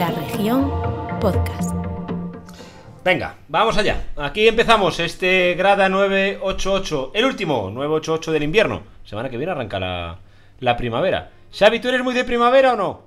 [0.00, 0.68] La región
[1.20, 1.70] podcast.
[3.04, 4.08] Venga, vamos allá.
[4.16, 8.82] Aquí empezamos este Grada 988, el último 988 del invierno.
[9.04, 10.18] Semana que viene arranca la,
[10.58, 11.30] la primavera.
[11.52, 13.02] Xavi, ¿tú eres muy de primavera o no?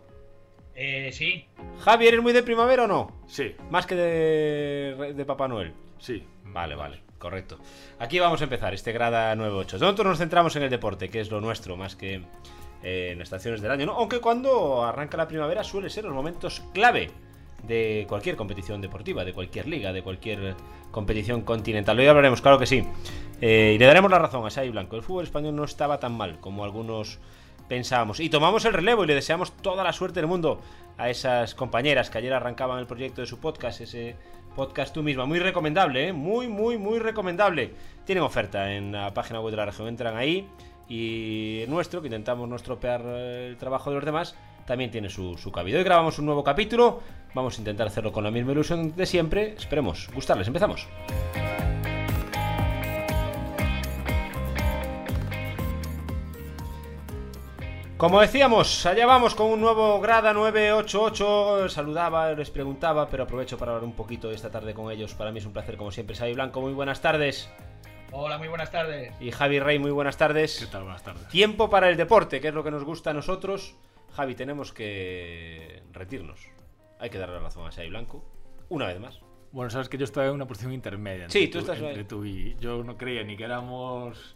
[0.76, 1.46] Eh, sí.
[1.84, 3.12] Javi, ¿eres muy de primavera o no?
[3.28, 5.74] Sí, Más que de, de Papá Noel.
[6.00, 6.26] sí.
[6.46, 7.58] Vale, vale, correcto.
[7.98, 9.80] Aquí vamos a empezar, este Grada 98.
[9.80, 12.22] Nosotros nos centramos en el deporte, que es lo nuestro, más que
[12.84, 13.94] en estaciones del año, ¿no?
[13.94, 17.10] Aunque cuando arranca la primavera suele ser los momentos clave
[17.64, 20.56] de cualquier competición deportiva, de cualquier liga, de cualquier
[20.92, 21.98] competición continental.
[21.98, 22.84] Hoy hablaremos, claro que sí.
[23.42, 24.96] Eh, y le daremos la razón a Xavi Blanco.
[24.96, 27.20] El fútbol español no estaba tan mal como algunos
[27.68, 28.20] pensábamos.
[28.20, 30.62] Y tomamos el relevo y le deseamos toda la suerte del mundo
[30.98, 34.16] a esas compañeras que ayer arrancaban el proyecto de su podcast, ese
[34.56, 35.26] podcast tú misma.
[35.26, 36.14] Muy recomendable, ¿eh?
[36.14, 37.74] Muy, muy, muy recomendable.
[38.06, 39.88] Tienen oferta en la página web de la región.
[39.88, 40.48] Entran ahí
[40.90, 45.38] y nuestro, que intentamos no estropear eh, el trabajo de los demás, también tiene su,
[45.38, 45.78] su cabida.
[45.78, 47.02] Hoy grabamos un nuevo capítulo.
[47.34, 49.56] Vamos a intentar hacerlo con la misma ilusión de siempre.
[49.58, 50.48] Esperemos gustarles.
[50.48, 50.88] Empezamos.
[58.04, 61.70] Como decíamos, allá vamos con un nuevo Grada 988.
[61.70, 65.14] Saludaba, les preguntaba, pero aprovecho para hablar un poquito esta tarde con ellos.
[65.14, 66.14] Para mí es un placer, como siempre.
[66.14, 67.50] Xavi Blanco, muy buenas tardes.
[68.16, 69.12] Hola, muy buenas tardes.
[69.20, 70.60] Y Javi Rey, muy buenas tardes.
[70.60, 70.84] ¿Qué tal?
[70.84, 71.28] Buenas tardes.
[71.30, 73.76] Tiempo para el deporte, que es lo que nos gusta a nosotros.
[74.12, 76.40] Javi, tenemos que retirnos.
[77.00, 78.24] Hay que darle la razón a Xavi Blanco.
[78.70, 79.20] Una vez más.
[79.52, 81.28] Bueno, sabes que yo estaba en una posición intermedia.
[81.28, 82.04] Sí, entre tú estás entre ahí.
[82.04, 84.36] tú y yo no creía ni que éramos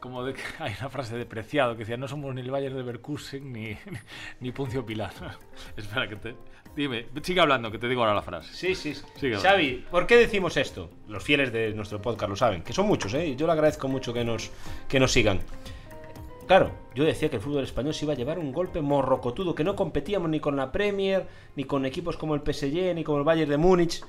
[0.00, 2.74] como de que hay una frase de Preciado que decía no somos ni el Bayern
[2.74, 3.76] de Leverkusen ni,
[4.40, 5.12] ni Puncio Pilar.
[5.76, 6.34] Espera que te
[6.74, 8.52] dime, sigue hablando que te digo ahora la frase.
[8.52, 9.00] Sí, sí.
[9.16, 10.90] Sigue, Xavi, ¿por qué decimos esto?
[11.08, 13.36] Los fieles de nuestro podcast lo saben, que son muchos, ¿eh?
[13.36, 14.50] Yo le agradezco mucho que nos,
[14.88, 15.40] que nos sigan.
[16.46, 19.62] Claro, yo decía que el fútbol español se iba a llevar un golpe morrocotudo, que
[19.62, 23.24] no competíamos ni con la Premier, ni con equipos como el PSG, ni como el
[23.24, 24.02] Bayern de Múnich.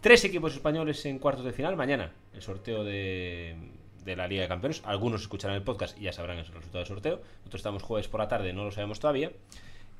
[0.00, 2.12] Tres equipos españoles en cuartos de final mañana.
[2.34, 3.56] El sorteo de,
[4.04, 4.82] de la Liga de Campeones.
[4.84, 7.20] Algunos escucharán el podcast y ya sabrán el resultado del sorteo.
[7.40, 9.30] Nosotros estamos jueves por la tarde, no lo sabemos todavía.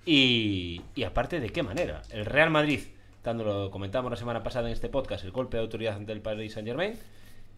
[0.05, 2.03] Y, y aparte, ¿de qué manera?
[2.11, 2.81] El Real Madrid,
[3.23, 6.21] tanto lo comentamos la semana pasada en este podcast, el golpe de autoridad ante el
[6.21, 6.95] Paris Saint Germain.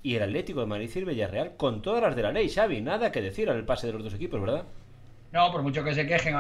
[0.03, 2.83] Y el Atlético de Madrid y el Villarreal con todas las de la ley, Xavi.
[2.83, 4.65] Nada que decir al pase de los dos equipos, ¿verdad?
[5.33, 6.37] No, por mucho que se quejen,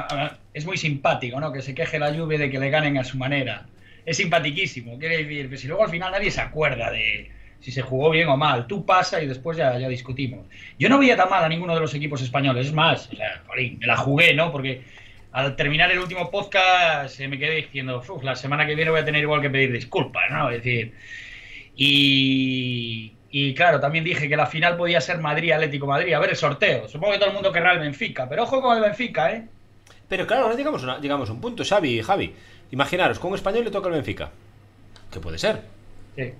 [0.52, 1.50] es muy simpático, ¿no?
[1.50, 3.66] Que se queje la lluvia de que le ganen a su manera.
[4.04, 7.30] Es simpatiquísimo, quiere decir, que si luego al final nadie se acuerda de
[7.64, 8.66] si se jugó bien o mal.
[8.66, 10.44] Tú pasa y después ya, ya discutimos.
[10.78, 13.42] Yo no veía tan mal a ninguno de los equipos españoles, es más, o sea,
[13.46, 14.52] jolín, me la jugué, ¿no?
[14.52, 14.82] Porque
[15.32, 19.00] al terminar el último podcast eh, me quedé diciendo, "Uf, la semana que viene voy
[19.00, 20.50] a tener igual que pedir disculpas, ¿no?
[20.50, 20.92] Es decir,
[21.76, 26.12] y, y claro, también dije que la final podía ser Madrid-Atlético-Madrid.
[26.12, 26.86] A ver el sorteo.
[26.88, 29.46] Supongo que todo el mundo querrá el Benfica, pero ojo con el Benfica, ¿eh?
[30.08, 32.34] Pero claro, ahora llegamos, a una- llegamos a un punto, Xavi y Javi.
[32.70, 34.30] Imaginaros, con un español le toca el Benfica.
[35.12, 35.62] ¿Qué puede ser?
[36.16, 36.32] Sí.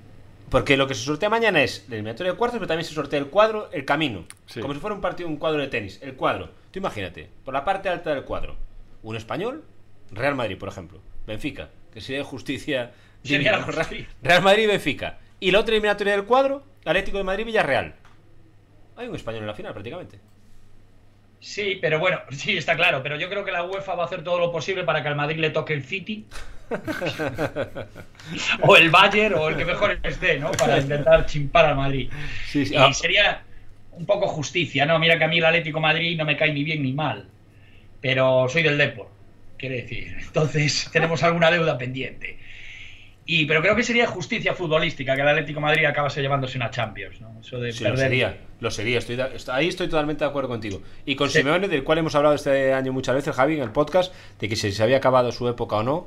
[0.51, 3.19] Porque lo que se sortea mañana es la eliminatoria de cuartos, pero también se sortea
[3.19, 4.25] el cuadro, el camino.
[4.47, 4.61] Sí.
[4.61, 5.99] Como si fuera un partido, un cuadro de tenis.
[6.03, 6.51] El cuadro.
[6.71, 8.57] Tú imagínate, por la parte alta del cuadro,
[9.03, 9.65] un español,
[10.11, 11.01] Real Madrid, por ejemplo.
[11.27, 12.93] Benfica, que sería justicia.
[13.23, 14.07] Sería justicia.
[14.23, 15.19] Real Madrid y Benfica.
[15.41, 17.95] Y la otra eliminatoria del cuadro, Atlético de Madrid Villarreal.
[18.97, 20.21] Hay un español en la final, prácticamente.
[21.41, 23.03] Sí, pero bueno, sí, está claro.
[23.03, 25.17] Pero yo creo que la UEFA va a hacer todo lo posible para que al
[25.17, 26.27] Madrid le toque el City.
[28.63, 30.51] O el Bayern, o el que mejor esté, ¿no?
[30.53, 32.11] Para intentar chimpar al Madrid.
[32.49, 32.75] Sí, sí.
[32.75, 33.43] Y Ah, sería
[33.93, 34.99] un poco justicia, ¿no?
[34.99, 37.27] Mira que a mí el Atlético de Madrid no me cae ni bien ni mal.
[38.01, 39.09] Pero soy del Depor,
[39.59, 40.17] quiere decir.
[40.27, 42.39] Entonces tenemos alguna deuda pendiente.
[43.27, 46.71] Y, pero creo que sería justicia futbolística que el Atlético de Madrid acabase llevándose una
[46.71, 47.41] Champions, ¿no?
[47.41, 48.99] Eso de Sí, lo sería, lo sería.
[48.99, 49.19] Estoy
[49.51, 50.83] ahí estoy totalmente de acuerdo contigo.
[51.07, 51.39] Y con Sí.
[51.39, 54.57] Simeone, del cual hemos hablado este año muchas veces, Javi, en el podcast, de que
[54.57, 56.07] si se había acabado su época o no.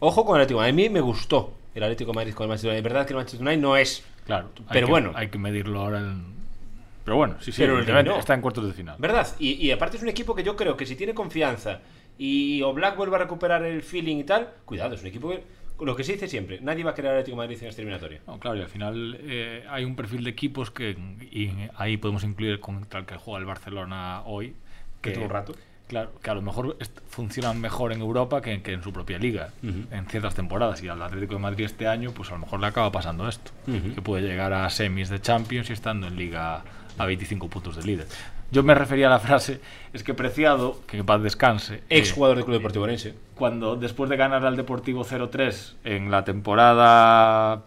[0.00, 0.60] Ojo con el Atlético.
[0.62, 2.78] A mí me gustó el Atlético de Madrid con el Manchester United.
[2.86, 4.04] Es verdad que el Manchester United no es.
[4.26, 5.12] Claro, Pero que- bueno.
[5.14, 6.40] hay que medirlo ahora en...
[7.04, 8.18] Pero bueno, sí, sí, Pero no.
[8.18, 8.96] está en cuartos de final.
[8.98, 9.26] ¿Verdad?
[9.38, 11.80] Y, y aparte es un equipo que yo creo que si tiene confianza
[12.18, 15.42] y o Black vuelve a recuperar el feeling y tal, cuidado, es un equipo que.
[15.80, 18.20] Lo que se dice siempre, nadie va a querer Atlético de Madrid en esta eliminatoria.
[18.26, 20.90] No, claro, y al final eh, hay un perfil de equipos que
[21.32, 24.54] y ahí podemos incluir contra el que juega el Barcelona hoy.
[25.00, 25.54] Que tuvo un rato.
[25.90, 26.76] Claro, que a lo mejor
[27.08, 30.80] funcionan mejor en Europa que, que en su propia liga, en ciertas temporadas.
[30.84, 33.50] Y al Atlético de Madrid este año, pues a lo mejor le acaba pasando esto.
[33.66, 36.62] Que puede llegar a semis de Champions y estando en liga
[36.96, 38.06] a 25 puntos de líder.
[38.52, 39.60] Yo me refería a la frase,
[39.92, 43.16] es que Preciado, que en paz descanse, Ex eh, jugador del Club Deportivo Orense.
[43.34, 47.64] cuando después de ganar al Deportivo 0-3 en la temporada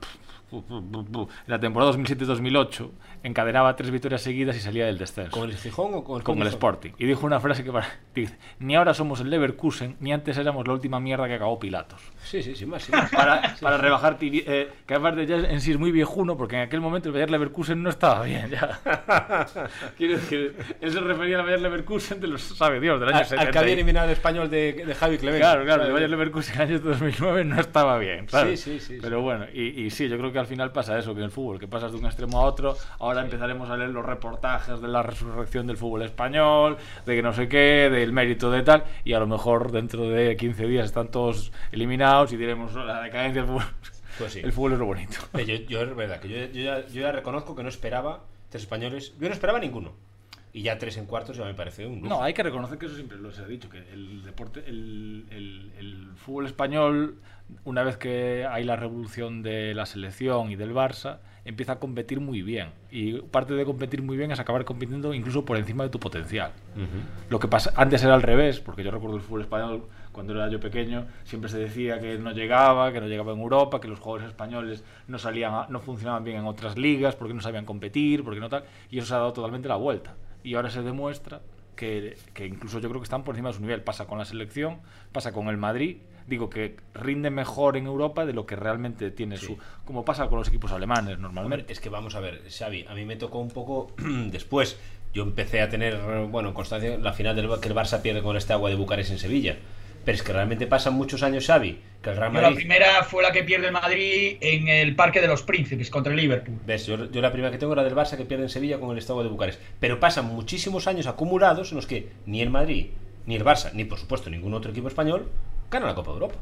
[0.69, 2.89] en la temporada 2007-2008
[3.23, 5.31] encadenaba tres victorias seguidas y salía del descenso.
[5.31, 6.47] ¿Con el Gijón o con el, con el?
[6.47, 6.91] Sporting.
[6.97, 10.67] Y dijo una frase que para- dice, ni ahora somos el Leverkusen, ni antes éramos
[10.67, 12.01] la última mierda que acabó Pilatos.
[12.23, 12.83] Sí, sí, sin más.
[12.83, 13.09] sin más.
[13.11, 16.61] Para, para rebajar, tibi- eh, que aparte ya en sí es muy viejuno, porque en
[16.63, 18.79] aquel momento el Bayer Leverkusen no estaba bien ya.
[19.97, 23.23] Quiero decir, él se refería al Bayer Leverkusen de los, sabe Dios, del año Al,
[23.23, 23.51] al 70.
[23.51, 25.41] que había eliminado el español de, de Javi Clemente.
[25.41, 28.27] Claro, claro, el Bayer Leverkusen en el año 2009 no estaba bien.
[28.29, 28.59] ¿sabes?
[28.61, 31.13] Sí, sí, sí, Pero bueno, y, y sí, yo creo que al final pasa eso,
[31.13, 33.89] que en el fútbol, que pasas de un extremo a otro, ahora empezaremos a leer
[33.89, 38.51] los reportajes de la resurrección del fútbol español, de que no sé qué, del mérito
[38.51, 42.75] de tal, y a lo mejor dentro de 15 días están todos eliminados y diremos
[42.75, 43.67] "Oh, la decadencia del fútbol.
[44.19, 44.39] Pues sí.
[44.43, 45.17] El fútbol es lo bonito.
[45.37, 48.19] Eh, Yo, yo es verdad que yo, yo ya, yo ya reconozco que no esperaba
[48.49, 49.13] tres españoles.
[49.19, 49.93] Yo no esperaba ninguno.
[50.55, 52.09] Y ya tres en cuartos ya me parece un lujo.
[52.09, 55.25] No, hay que reconocer que eso siempre lo se ha dicho, que el deporte, el,
[55.31, 57.15] el- el fútbol español,
[57.63, 62.19] una vez que hay la revolución de la selección y del Barça, empieza a competir
[62.19, 62.69] muy bien.
[62.91, 66.51] Y parte de competir muy bien es acabar compitiendo incluso por encima de tu potencial.
[67.29, 70.47] Lo que pasa, antes era al revés, porque yo recuerdo el fútbol español cuando era
[70.51, 73.99] yo pequeño, siempre se decía que no llegaba, que no llegaba en Europa, que los
[73.99, 78.23] jugadores españoles no salían, a- no funcionaban bien en otras ligas, porque no sabían competir,
[78.23, 80.13] porque no tal, y eso se ha dado totalmente la vuelta.
[80.43, 81.41] Y ahora se demuestra
[81.75, 83.81] que, que incluso yo creo que están por encima de su nivel.
[83.81, 84.79] Pasa con la selección,
[85.11, 85.97] pasa con el Madrid,
[86.27, 89.47] digo que rinde mejor en Europa de lo que realmente tiene Sí.
[89.47, 91.73] su, como pasa con los equipos alemanes Hombre, normalmente.
[91.73, 93.91] es que vamos a ver, Xavi, a mí me tocó un poco
[94.31, 94.77] después.
[95.13, 95.97] Yo empecé a tener,
[96.29, 99.19] bueno, constancia la final del que el Barça pierde con este agua de Bucarest en
[99.19, 99.57] Sevilla.
[100.05, 103.23] Pero es que realmente pasan muchos años, Xavi, que el Real Yo la primera fue
[103.23, 106.59] la que pierde el Madrid en el Parque de los Príncipes contra el Liverpool.
[106.65, 106.85] ¿Ves?
[106.85, 108.97] Yo, yo la primera que tengo era del Barça que pierde en Sevilla con el
[108.97, 109.61] Estado de Bucarest.
[109.79, 112.87] Pero pasan muchísimos años acumulados en los que ni el Madrid,
[113.25, 115.29] ni el Barça, ni por supuesto ningún otro equipo español
[115.71, 116.35] gana la Copa de Europa.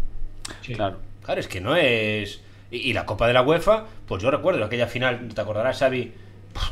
[0.61, 0.73] Sí.
[0.73, 0.97] Claro.
[1.23, 2.41] Claro, es que no es.
[2.71, 6.11] Y, y la Copa de la UEFA, pues yo recuerdo aquella final, te acordarás, Xavi,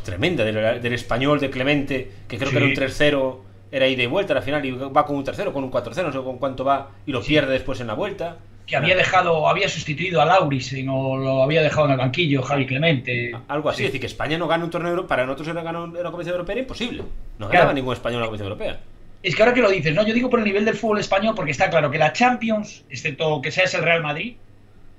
[0.04, 2.56] tremenda, del, del español de Clemente, que creo Sí.
[2.58, 3.38] que era un 3-0,
[3.72, 6.04] era ida y vuelta a la final, y va con un 3-0, con un 4-0,
[6.04, 7.30] no sé con cuánto va, y lo Sí.
[7.30, 8.38] pierde después en la vuelta.
[8.66, 12.68] Que había dejado, había sustituido a Laurisen o lo había dejado en el banquillo Javi
[12.68, 13.32] Clemente.
[13.48, 13.84] Algo así, Sí.
[13.86, 16.34] es decir, que España no gana un torneo europeo, para nosotros era ganar una competición
[16.36, 17.02] europea, era imposible.
[17.40, 17.52] No Claro.
[17.54, 18.80] ganaba ningún español en la competición europea.
[19.24, 20.06] Es que ahora que lo dices, ¿no?
[20.06, 23.42] Yo digo por el nivel del fútbol español, porque está claro que la Champions, excepto
[23.42, 24.36] que seas el Real Madrid,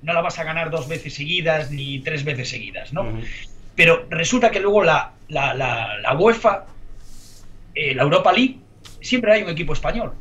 [0.02, 3.06] no la vas a ganar dos veces seguidas ni tres veces seguidas, ¿no?
[3.76, 6.64] Pero resulta que luego la, la, la, la UEFA,
[7.74, 8.56] eh, la Europa League,
[9.00, 10.12] siempre hay un equipo español.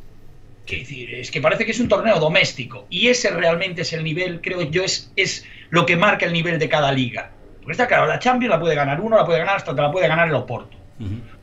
[0.66, 2.86] Decir, es que parece que es un torneo doméstico.
[2.90, 6.58] Y ese realmente es el nivel, creo yo, es, es lo que marca el nivel
[6.60, 7.32] de cada liga.
[7.58, 9.90] Porque está claro, la Champions la puede ganar uno, la puede ganar hasta te la
[9.90, 10.76] puede ganar el Oporto.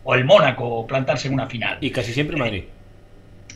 [0.04, 1.78] O el Mónaco, o plantarse en una final.
[1.82, 2.64] Y casi siempre Madrid.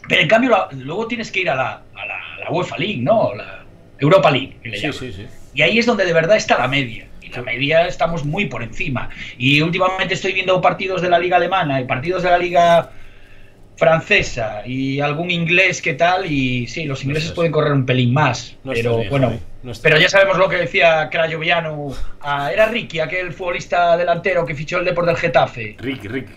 [0.10, 2.98] Pero en cambio, la- luego tienes que ir a la, a la- la UEFA League,
[3.02, 3.34] ¿no?
[3.36, 3.64] La
[4.00, 5.26] Europa League, que le Sí, sí, sí.
[5.54, 7.08] Y ahí es donde de verdad está la media.
[7.36, 9.10] La media estamos muy por encima.
[9.38, 12.92] Y últimamente estoy viendo partidos de la liga alemana y partidos de la liga
[13.78, 16.26] francesa y algún inglés que tal.
[16.32, 18.56] Y sí, los ingleses estás- pueden correr un pelín más.
[18.64, 19.34] no pero bien, bueno,
[19.64, 21.88] no pero ya sabemos lo que decía Crayoviano.
[22.22, 25.76] Ah, era Ricky, aquel futbolista delantero que fichó el Depor del Getafe.
[25.80, 26.34] Ricky, Ricky.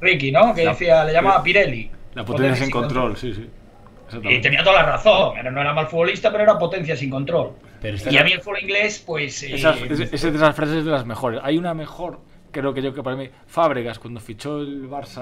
[0.00, 0.54] Ricky, ¿no?
[0.54, 1.90] Que La- decía, le llamaba Pirelli.
[2.14, 3.48] La potencia sin control, sí, sí.
[4.22, 7.52] Y tenía toda la razón, era- no era mal futbolista, pero era potencia sin control.
[7.84, 9.42] Pero Y a mí el fútbol inglés, pues...
[9.42, 11.40] eh, Esas, es, es de esas frases de las mejores.
[11.44, 12.20] Hay una mejor,
[12.50, 15.20] creo que yo que para mí, Fábregas, cuando fichó el Barça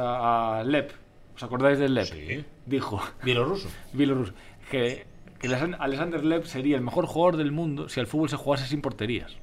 [0.61, 0.93] a Lep,
[1.35, 2.05] ¿os acordáis del Lep?
[2.05, 2.45] Sí.
[2.67, 3.69] Dijo, Bielorruso.
[3.93, 4.33] Bielorrus,
[4.71, 5.05] que,
[5.41, 8.67] que Alexan- Alexander Lep sería el mejor jugador del mundo si al fútbol se jugase
[8.69, 9.37] sin porterías.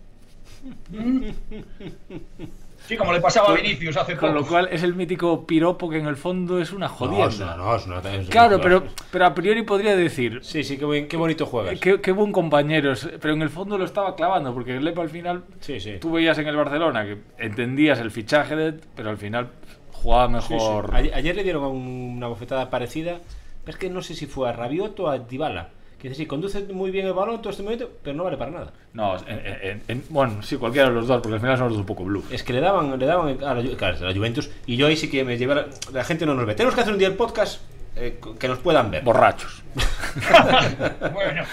[2.87, 4.27] Sí, como le pasaba a Vinicius hace poco.
[4.27, 7.55] Con lo cual es el mítico piropo que en el fondo es una No, jodienda.
[7.55, 11.15] no, es una- claro, pero, pero a priori podría decir, Sí, sí, qué, buen- qué
[11.17, 11.79] bonito juegas.
[11.79, 15.09] Qué, qué buen compañero, pero en el fondo lo estaba clavando, porque el Lepa al
[15.09, 15.97] final, Sí, sí.
[16.01, 19.49] tú veías en el Barcelona que entendías el fichaje, de, pero al final
[19.91, 20.53] jugaba Sí, sí.
[20.55, 20.89] mejor.
[20.95, 23.19] Ayer, ayer le dieron una bofetada parecida.
[23.67, 25.69] Es que no sé si fue a Rabiot o a Dybala.
[25.99, 28.51] Que dice, sí, conduce muy bien el balón todo este momento, pero no vale para
[28.51, 28.73] nada.
[28.93, 31.73] No, en- en- en- bueno, sí, cualquiera de los dos, porque al final son los
[31.73, 32.31] dos un poco bluff.
[32.31, 34.49] Es que le daban, le daban a la, Ju- claro, a la Juventus.
[34.65, 35.51] Y yo ahí sí que me llevé.
[35.51, 36.55] a La, la gente no nos ve.
[36.55, 37.61] Tenemos que hacer un día el podcast
[37.97, 39.03] eh, que nos puedan ver.
[39.03, 39.61] Borrachos.
[41.13, 41.43] Bueno,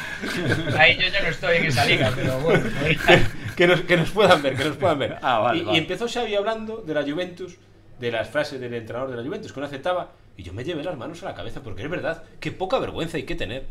[0.78, 2.62] ahí yo ya no estoy en esa liga, pero bueno.
[3.56, 5.16] que, nos, que nos puedan ver, que nos puedan ver.
[5.22, 5.78] Ah, vale, y, y vale.
[5.78, 7.56] empezó Xavi hablando de la Juventus,
[7.98, 10.10] de las frases del entrenador de la Juventus, que no aceptaba.
[10.38, 13.16] Y yo me llevé las manos a la cabeza porque es verdad, qué poca vergüenza
[13.16, 13.64] hay que tener.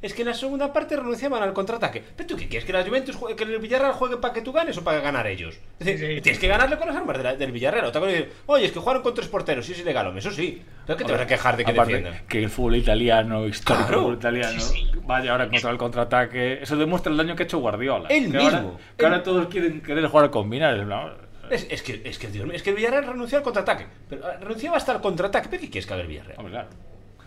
[0.00, 2.00] Es que en la segunda parte renunciaban al contraataque.
[2.16, 2.64] ¿Pero tú qué quieres?
[2.64, 5.26] ¿Que la Juventus juegue- que el Villarreal juegue para que tú ganes o para ganar
[5.26, 5.58] ellos?
[5.80, 7.86] Es decir, Sí, tienes que ganarle con las armas de la- del Villarreal.
[7.86, 10.30] Otra cosa decir, oye, es que jugaron con tres porteros, sí es ilegal, hombre, eso
[10.30, 10.62] sí.
[10.86, 12.20] Pero que te vas a quejar de que defiendan.
[12.28, 14.02] que el fútbol italiano, histórico Claro.
[14.02, 14.98] fútbol italiano, Sí, sí.
[15.04, 16.62] vaya ahora contra el contraataque.
[16.62, 18.08] Eso demuestra el daño que ha hecho Guardiola.
[18.08, 18.78] Él que Ahora, mismo.
[18.96, 20.76] que ahora Él- todos quieren querer jugar a combinar.
[20.76, 21.16] la-
[21.50, 23.86] Es, es que, es que, Dios mío, es que el Villarreal renunció al contraataque.
[24.08, 25.48] Pero ah, renunciaba hasta al contraataque.
[25.48, 26.38] ¿Pero qué quieres que haga el Villarreal?
[26.38, 26.68] Hombre, claro.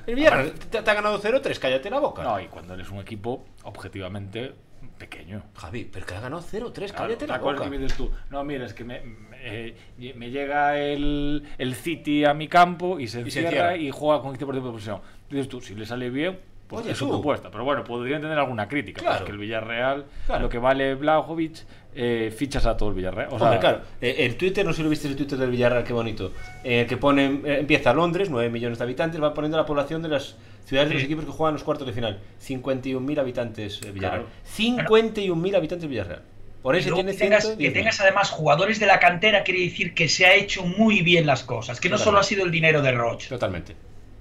[0.08, 2.24] El Villarreal te, te ha ganado 0-3, cállate la boca.
[2.24, 4.54] No, y cuando eres un equipo objetivamente
[4.98, 5.44] pequeño.
[5.56, 7.64] Javi, pero que ha ganado 0-3, Claro, cállate la boca.
[7.64, 9.76] que me dices tú, no, mira, es que me, me, eh,
[10.16, 14.22] me llega el, el City a mi campo y se Y se encierra y juega
[14.22, 15.02] con 15% de posesión.
[15.30, 17.12] Dices tú, si le sale bien, pues Oye, es su tú.
[17.12, 17.50] propuesta.
[17.52, 19.02] Pero bueno, podrían tener alguna crítica.
[19.02, 19.18] Claro.
[19.18, 20.42] Pues que el Villarreal, Claro.
[20.44, 21.58] lo que vale Blajovic,
[21.96, 23.28] eh, fichas a todo el Villarreal.
[23.32, 25.50] O sea, Hombre, claro, eh, el Twitter, no sé si lo viste el Twitter del
[25.50, 26.32] Villarreal, qué bonito.
[26.64, 30.10] El que pone, eh, empieza Londres, 9 millones de habitantes, va poniendo la población de
[30.10, 30.36] las
[30.66, 32.20] ciudades de los equipos que juegan los cuartos de final.
[32.40, 34.26] 51.000 habitantes eh, Villarreal.
[34.26, 34.30] Claro.
[34.56, 36.22] 51.000 habitantes Villarreal.
[36.62, 37.58] Por Y eso tiene que tengas, 110.000.
[37.58, 41.26] que tengas además jugadores de la cantera quiere decir que se ha hecho muy bien
[41.26, 42.04] las cosas, que no Totalmente.
[42.06, 43.76] solo ha sido el dinero de Roche, Totalmente.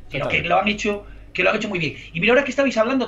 [0.09, 0.49] sino que Totalmente.
[0.49, 1.05] lo han hecho
[1.39, 1.95] que lo han hecho muy bien.
[2.13, 3.07] Y mira ahora que estabais hablando,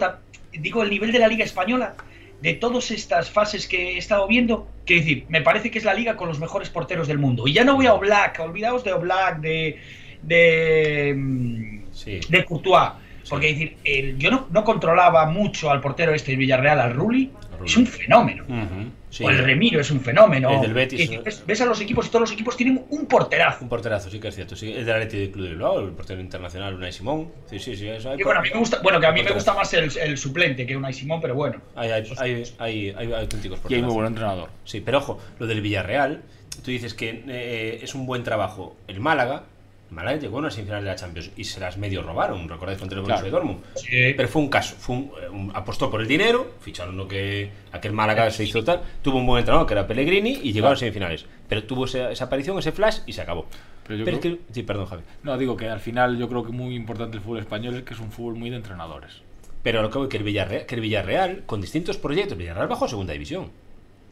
[0.53, 1.97] digo el nivel de la liga española,
[2.41, 5.95] de todas estas fases que he estado viendo, quiero decir, me parece que es la
[5.95, 7.49] liga con los mejores porteros del mundo.
[7.49, 9.79] Y ya no voy a Oblak, olvidaos de Oblak, de
[10.23, 12.21] de Sí.
[12.29, 12.91] de Courtois.
[13.29, 17.31] Porque decir, el- yo no, no controlaba mucho al portero este del Villarreal, al Rulli.
[17.59, 17.71] Rulli.
[17.71, 18.45] Es un fenómeno.
[18.45, 19.25] Ujú, sí.
[19.25, 20.51] O el Remiro es un fenómeno.
[20.51, 23.65] El del Betis, ves, ves a los equipos y todos los equipos tienen un porterazo.
[23.65, 24.57] Un porterazo, sí que es cierto.
[24.57, 27.31] Sí, el del Atleti de Club de Bilbao, el portero internacional, Unai Simón.
[27.47, 27.89] Sí, sí, sí.
[27.89, 29.73] Eso hay Y bueno, a mí me gusta, bueno, que a mí me gusta más
[29.75, 31.61] el, el suplente que Unai Simón, pero bueno.
[31.77, 33.95] Hay, hay, hay, hay, hay auténticos y hay muy porterazos.
[33.95, 34.51] buen entrenador.
[34.65, 36.23] Sí, pero ojo, lo del Villarreal,
[36.65, 38.77] tú dices que eh, es un buen trabajo.
[38.87, 39.45] El Málaga,
[39.91, 42.97] Málaga llegó a unas semifinales de la Champions y se las medio robaron, recordáis contra
[42.99, 43.45] el Borussia Claro.
[43.47, 43.65] Dortmund.
[43.77, 44.15] Sí.
[44.17, 47.51] Pero fue un caso, fue un, eh, un- apostó por el dinero, ficharon lo que
[47.73, 50.71] aquel Málaga se hizo tal, tuvo un buen entrenador que era Pellegrini y llegó a
[50.71, 51.27] las semifinales.
[51.49, 53.47] Pero tuvo esa, esa aparición, ese flash y se acabó.
[53.87, 55.03] Pero yo Pero es creo- que, sí, perdón, Javi.
[55.25, 57.95] No, digo que al final yo creo que muy importante el fútbol español es que
[57.95, 59.23] es un fútbol muy de entrenadores.
[59.63, 62.85] Pero lo que voy que el Villarreal, que el Villarreal con distintos proyectos, Villarreal bajó
[62.85, 63.51] a segunda división.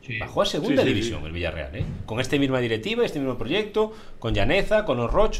[0.04, 0.18] Sí.
[0.18, 1.26] Bajó a segunda Sí, sí, división sí.
[1.26, 1.84] el Villarreal, ¿eh?
[2.06, 5.36] Con esta misma directiva, este mismo proyecto, con Llaneza, con Oroch.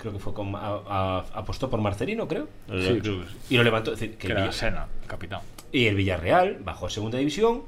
[0.00, 0.54] Creo que fue con.
[0.54, 2.48] a- a- apostó por Marcelino, creo.
[2.68, 3.36] Sí, creo que sí.
[3.50, 3.92] Y lo levantó.
[3.92, 5.40] es decir, que Que el era Villa- Sena, el capitán.
[5.72, 7.62] y el Villarreal bajó a segunda división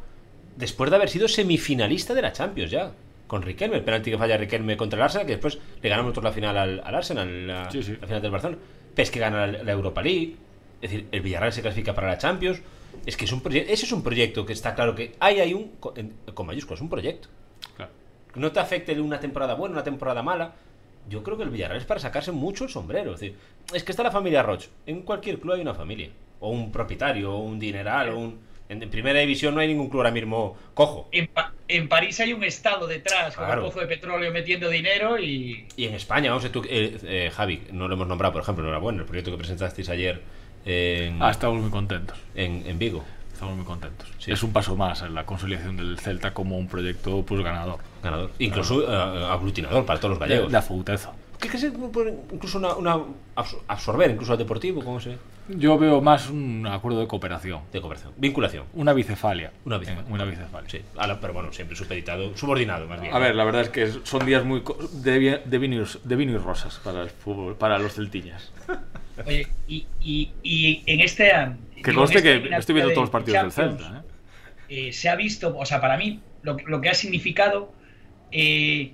[0.56, 2.92] después de haber sido semifinalista de la Champions ya.
[3.26, 6.24] Con Riquelme, el penalti que falla Riquelme contra el Arsenal, que después le ganamos nosotros
[6.24, 7.96] la final al, al Arsenal, la, Sí, sí.
[7.98, 8.58] la final del Barcelona.
[8.94, 10.36] Pes que gana la, la Europa League.
[10.82, 12.60] Es decir, el Villarreal se clasifica para la Champions.
[13.06, 13.72] Es que es un proyecto.
[13.72, 15.72] Ese es un proyecto que está claro que hay, hay un.
[15.80, 17.28] Con, mayúsculas, un proyecto.
[17.76, 17.90] Claro.
[18.34, 20.52] No te afecte una temporada buena, una temporada mala.
[21.08, 23.14] Yo creo que el Villarreal es para sacarse mucho el sombrero.
[23.14, 23.36] Es decir,
[23.74, 24.68] es que está la familia Roche.
[24.86, 26.10] En cualquier club hay una familia.
[26.40, 28.52] O un propietario, o un dineral, o un.
[28.68, 31.08] En, en primera división no hay ningún club ahora mismo cojo.
[31.12, 35.18] En, Pa- en París hay un estado detrás con un pozo de petróleo metiendo dinero
[35.18, 35.66] y.
[35.76, 38.64] Y en España, vamos a tú, eh, eh, Javi, no lo hemos nombrado, por ejemplo,
[38.64, 40.22] enhorabuena, el proyecto que presentasteis ayer
[40.64, 42.16] en, Ah, estamos muy contentos.
[42.34, 43.04] en, en Vigo.
[43.42, 44.08] Estamos muy contentos.
[44.20, 44.30] Sí.
[44.30, 47.80] Es un paso más en la consolidación del Celta como un proyecto pues ganador.
[48.00, 48.30] Ganador.
[48.38, 50.52] Incluso eh, aglutinador para todos los gallegos.
[50.52, 51.10] de afouteza.
[51.40, 51.58] ¿Qué que
[52.32, 52.98] incluso una, una
[53.34, 54.84] absor- absorber incluso al deportivo?
[54.84, 55.18] ¿Cómo se?
[55.48, 57.62] Yo veo más un acuerdo de cooperación.
[57.72, 58.12] De cooperación.
[58.16, 58.64] Vinculación.
[58.74, 59.52] Una bicefalia.
[59.64, 60.08] Una bicefalia.
[60.08, 60.70] Eh, Una bicefalia.
[60.70, 60.80] Sí,
[61.20, 63.12] pero bueno, siempre supeditado, subordinado más bien.
[63.14, 66.16] A ver, la verdad es que son días muy co- de, de, vino, y- de
[66.16, 68.52] vino y rosas para el fútbol, para los celtiñas.
[69.26, 71.32] Oye, y, y, y en este.
[71.82, 74.04] Que conste que estoy viendo todos los partidos del Celta.
[74.68, 74.88] ¿eh?
[74.88, 77.72] eh, se ha visto, o sea, para mí, lo, lo que ha significado
[78.30, 78.92] eh,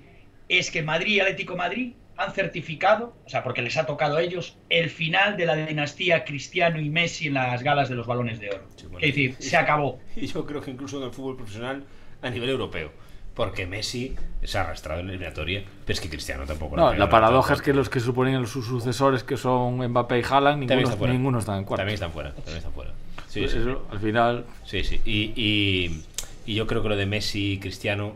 [0.49, 4.21] es que Madrid y Atlético Madrid han certificado, o sea, porque les ha tocado a
[4.21, 8.39] ellos, el final de la dinastía Cristiano y Messi en las galas de los balones
[8.39, 8.63] de oro.
[8.75, 8.99] Sí, bueno.
[8.99, 9.99] Es decir, se acabó.
[10.15, 11.83] Y yo creo que incluso en el fútbol profesional
[12.21, 12.91] a nivel europeo.
[13.35, 16.75] Porque Messi se ha arrastrado en la eliminatoria, pero es que Cristiano tampoco.
[16.75, 19.77] lo No, ha pegado la paradoja es que los que suponían sus sucesores, que son
[19.77, 21.79] Mbappé y Haaland, También ninguno, está ninguno está en cuarto.
[21.81, 22.31] También están fuera.
[22.33, 22.91] También están fuera.
[23.29, 24.99] Sí, Pues sí, eso, al final, Sí, sí.
[25.05, 26.03] Y, y-
[26.47, 28.13] y yo creo que lo de Messi y Cristiano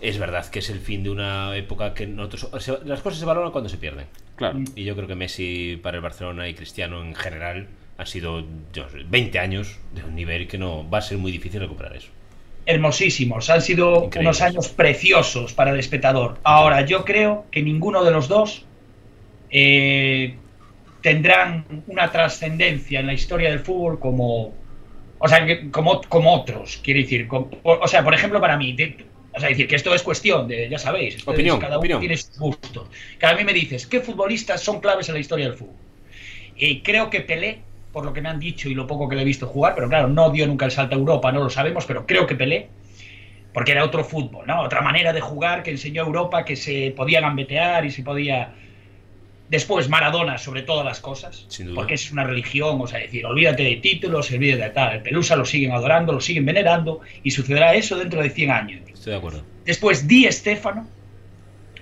[0.00, 2.48] es verdad que es el fin de una época que nosotros.
[2.52, 4.06] o sea, las cosas se valoran cuando se pierden.
[4.36, 4.58] claro.
[4.74, 8.40] Y yo creo que Messi para el Barcelona y Cristiano en general han sido
[8.72, 11.60] yo no sé, 20 años de un nivel que no va a ser muy difícil
[11.60, 12.08] recuperar eso.
[12.66, 14.20] Hermosísimos, han sido Increíbles.
[14.20, 16.38] unos años preciosos para el espectador.
[16.42, 18.64] Ahora, yo creo que ninguno de los dos
[19.50, 20.34] eh,
[21.00, 24.52] tendrán una trascendencia en la historia del fútbol como,
[25.18, 27.28] o sea, como, como otros, quiero decir.
[27.30, 30.48] o, o sea, por ejemplo, para mí, de- O sea, decir que esto es cuestión
[30.48, 32.00] de, ya sabéis, ustedes, Opinión, cada uno opinión.
[32.00, 32.88] tiene sus gustos.
[33.18, 35.74] Cada mí me dices, ¿qué futbolistas son claves en la historia del fútbol?
[36.56, 37.58] Y creo que Pelé,
[37.92, 39.90] por lo que me han dicho y lo poco que le he visto jugar, pero
[39.90, 42.68] claro, no dio nunca el salto a Europa, no lo sabemos, pero creo que Pelé,
[43.52, 44.62] porque era otro fútbol, ¿no?
[44.62, 48.54] Otra manera de jugar que enseñó a Europa que se podía gambetear y se podía...
[49.48, 53.76] Después Maradona sobre todas las cosas, porque es una religión, o sea, decir, olvídate de
[53.76, 54.96] títulos, olvídate de tal.
[54.96, 58.80] El Pelusa lo siguen adorando, lo siguen venerando y sucederá eso dentro de 100 años.
[58.92, 59.44] Estoy de acuerdo.
[59.64, 60.88] Después Di Stefano,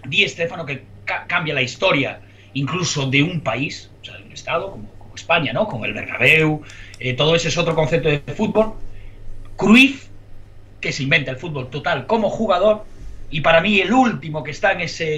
[0.06, 2.20] Di Stefano que ca- cambia la historia
[2.52, 5.66] incluso de un país, o sea, de un estado como, como España, ¿no?
[5.66, 6.62] Con el Bernabéu,
[6.98, 8.74] eh, todo ese es otro concepto de fútbol.
[9.56, 10.08] Cruyff,
[10.80, 12.84] que se inventa el fútbol total como jugador,
[13.30, 15.14] y para mí el último que está en ese,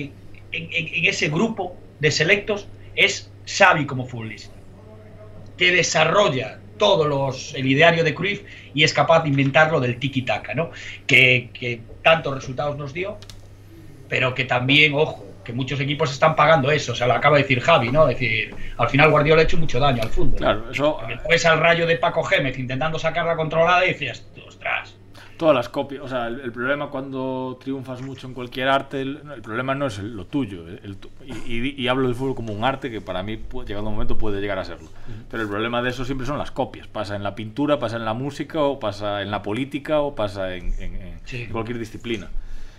[0.52, 4.54] en, en- en ese grupo de selectos es Xavi como futbolista,
[5.56, 8.42] que desarrolla todos los el ideario de Cruyff
[8.74, 10.70] y es capaz de inventarlo del tiki-taka, ¿no?
[11.06, 13.18] Que, que tantos resultados nos dio,
[14.08, 17.44] pero que también, ojo, que muchos equipos están pagando eso, o sea, lo acaba de
[17.44, 18.08] decir Javi, ¿no?
[18.08, 20.36] Es decir, al final Guardiola ha hecho mucho daño al fútbol.
[20.36, 20.96] Claro, eso.
[20.98, 24.95] Porque tú ves al rayo de Paco Gémez intentando sacarla controlada y decías, ostras,
[25.36, 29.20] Todas las copias, o sea, el, el problema cuando triunfas mucho en cualquier arte, el,
[29.34, 30.66] el problema no es el- lo tuyo.
[30.66, 30.96] el-
[31.46, 34.40] y, y- hablo del fútbol como un arte que para mí, llegado un momento, puede
[34.40, 34.88] llegar a serlo.
[35.30, 36.86] Pero el problema de eso siempre son las copias.
[36.86, 40.54] Pasa en la pintura, pasa en la música, o pasa en la política, o pasa
[40.54, 41.42] en, en- en- Sí.
[41.42, 42.28] en cualquier disciplina.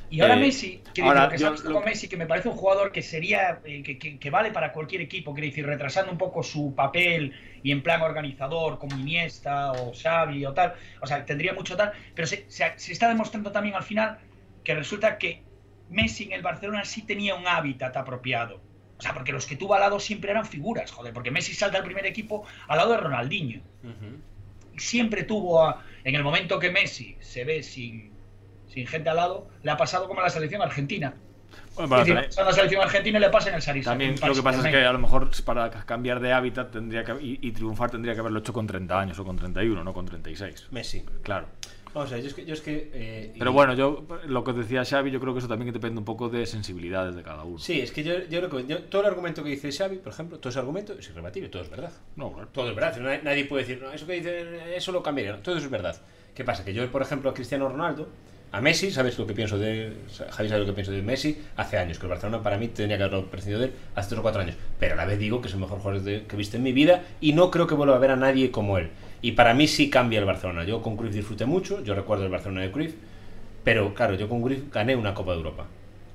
[0.10, 2.08] Y ahora Eh, Messi, que ahora, lo que yo sabes tú lo con que- Messi,
[2.08, 5.34] que me parece un jugador que sería, eh, que, que- que vale para cualquier equipo,
[5.34, 10.46] quiere decir, retrasando un poco su papel y en plan organizador, como Iniesta o Xavi
[10.46, 13.84] o tal, o sea, tendría mucho tal, pero se, se- se está demostrando también al
[13.84, 14.18] final
[14.64, 15.44] que resulta que
[15.90, 18.62] Messi en el Barcelona sí tenía un hábitat apropiado.
[18.98, 21.78] O sea, porque los que tuvo al lado siempre eran figuras, joder, porque Messi salta
[21.78, 23.62] al primer equipo al lado de Ronaldinho
[24.78, 28.17] siempre tuvo, a- en el momento que Messi se ve sin,
[28.68, 31.14] sin gente al lado, le ha pasado como a la selección argentina.
[31.76, 33.92] Bueno, para Es decir, a la selección argentina y le pasa en el Sarisa.
[33.92, 37.14] También lo que pasa es que a lo mejor para cambiar de hábitat tendría que,
[37.22, 40.06] y, y triunfar tendría que haberlo hecho con 30 años o con 31, no con
[40.06, 40.68] 36.
[40.72, 41.04] Messi.
[41.22, 41.48] Claro.
[41.94, 42.46] Vamos a ver, yo es que.
[42.46, 45.40] Yo es que eh, y- Pero bueno, yo lo que decía Xavi, yo creo que
[45.40, 47.58] eso también depende un poco de sensibilidades de cada uno.
[47.60, 50.12] Sí, es que yo, yo creo que yo- todo el argumento que dice Xavi, por
[50.14, 51.92] ejemplo, todo ese argumento es irrebatible, todo es verdad.
[52.16, 52.50] No, claro.
[52.52, 52.98] Todo es verdad.
[53.00, 55.34] Nadie, nadie puede decir, no, eso que dice, eso lo cambiaría.
[55.34, 55.96] No, todo eso es verdad.
[56.36, 56.66] ¿Qué pasa?
[56.66, 58.10] Que yo, por ejemplo, a Cristiano Ronaldo,
[58.58, 59.94] a Messi, ¿sabes lo que pienso de.
[60.32, 62.98] Javi sabe lo que pienso de Messi hace años, que el Barcelona para mí tenía
[62.98, 64.56] que haberlo prescindido de él hace 3 o 4 años.
[64.80, 66.72] Pero a la vez digo que es el mejor jugador que he visto en mi
[66.72, 68.90] vida y no creo que vuelva a ver a nadie como él.
[69.22, 70.64] Y para mí sí cambia el Barcelona.
[70.64, 72.96] Yo con Cruyff disfruté mucho, yo recuerdo el Barcelona de Cruyff,
[73.64, 75.68] pero claro, yo con Cruyff gané una Copa de Europa.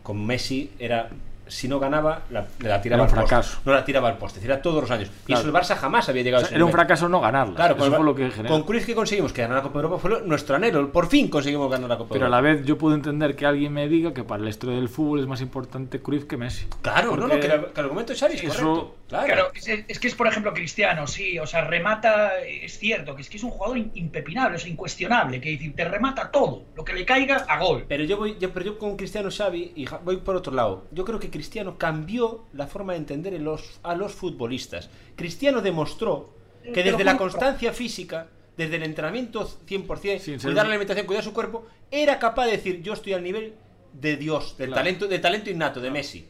[0.02, 1.10] Con Messi era.
[1.52, 3.26] Si no ganaba, la, la tiraba Era un al poste.
[3.28, 3.60] fracaso.
[3.64, 5.08] No la tiraba al poste, era todos los años.
[5.22, 5.40] Y Claro.
[5.40, 7.54] eso el Barça jamás había llegado O a ese era un fracaso no ganarla.
[7.54, 8.54] Claro, eso con, fue lo que generó.
[8.54, 10.90] con Cruyff que conseguimos que ganara la Copa de Europa fue nuestro anhelo.
[10.90, 12.56] Por fin conseguimos ganar la Copa Pero a de la Europa.
[12.58, 15.26] vez yo puedo entender que alguien me diga que para la historia del fútbol es
[15.26, 16.66] más importante Cruyff que Messi.
[16.80, 18.96] Claro, no, no, que, la- que el argumento de Xavi es eso- correcto.
[19.12, 19.26] Claro.
[19.26, 23.20] Claro, es, es que es, por ejemplo, Cristiano, sí, o sea, remata, es cierto, que
[23.20, 26.82] es que es un jugador in- impepinable, es incuestionable, que decir, te remata todo, lo
[26.82, 27.84] que le caiga a gol.
[27.86, 30.84] Pero yo voy, yo, pero yo con Cristiano Xavi y voy por otro lado.
[30.92, 31.41] Yo creo que Cristiano
[31.78, 34.90] cambió la forma de entender los, a los futbolistas.
[35.16, 36.34] Cristiano demostró
[36.74, 41.24] que desde la constancia física, desde el entrenamiento 100%, Sin ser- cuidar la alimentación, cuidar
[41.24, 43.54] su cuerpo, era capaz de decir yo estoy al nivel
[43.92, 44.80] de Dios, del Claro.
[44.80, 46.28] talento, de talento innato de Messi.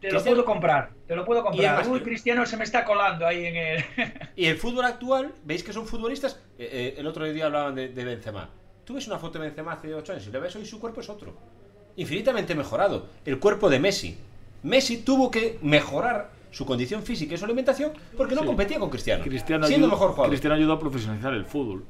[0.00, 1.76] Te lo Cristiano- puedo comprar, te lo puedo comprar.
[1.76, 3.84] además- Uy, Cristiano se me está colando ahí en el...
[4.36, 6.40] Y el fútbol actual, veis que son futbolistas.
[6.58, 8.50] eh, eh, el otro día hablaban de, de Benzema.
[8.84, 11.00] Tú ves una foto de Benzema hace 8 años y le ves hoy su cuerpo
[11.00, 11.34] es otro.
[11.96, 13.06] Infinitamente mejorado.
[13.24, 14.18] El cuerpo de Messi.
[14.64, 18.46] Messi tuvo que mejorar su condición física y su alimentación porque no Sí.
[18.46, 19.22] competía con Cristiano.
[19.24, 20.30] Cristiano siendo ayudó, mejor jugador.
[20.30, 21.84] Cristiano ayudó a profesionalizar el fútbol.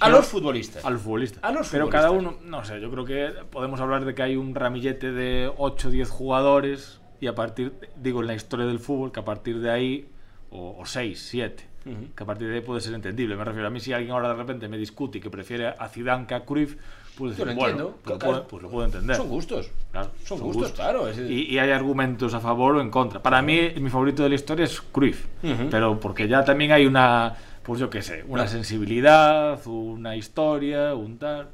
[0.00, 0.84] A los futbolistas.
[0.84, 1.42] A los futbolistas.
[1.44, 2.00] A los Pero futbolistas.
[2.00, 5.50] cada uno, no sé, yo creo que podemos hablar de que hay un ramillete de
[5.56, 9.24] 8 o 10 jugadores y a partir, digo, en la historia del fútbol, que a
[9.24, 10.08] partir de ahí,
[10.50, 12.14] o, o 6, 7, Ujú.
[12.16, 13.36] que a partir de ahí puede ser entendible.
[13.36, 15.88] Me refiero a mí, si alguien ahora de repente me discute y que prefiere a
[15.88, 16.76] Zidane que a Cruyff,
[17.16, 17.98] pues, Yo lo bueno, entiendo.
[18.02, 18.32] pues, Claro.
[18.34, 19.16] puedo, pues lo puedo entender.
[19.16, 19.70] Son gustos.
[19.90, 23.22] Claro, Son gustos, claro, es- Y, y hay argumentos a favor o en contra.
[23.22, 25.26] Para mí, mi favorito de la historia es Cruyff.
[25.70, 31.18] Pero porque ya también hay una, pues yo qué sé, una sensibilidad, una historia, un
[31.18, 31.48] tal.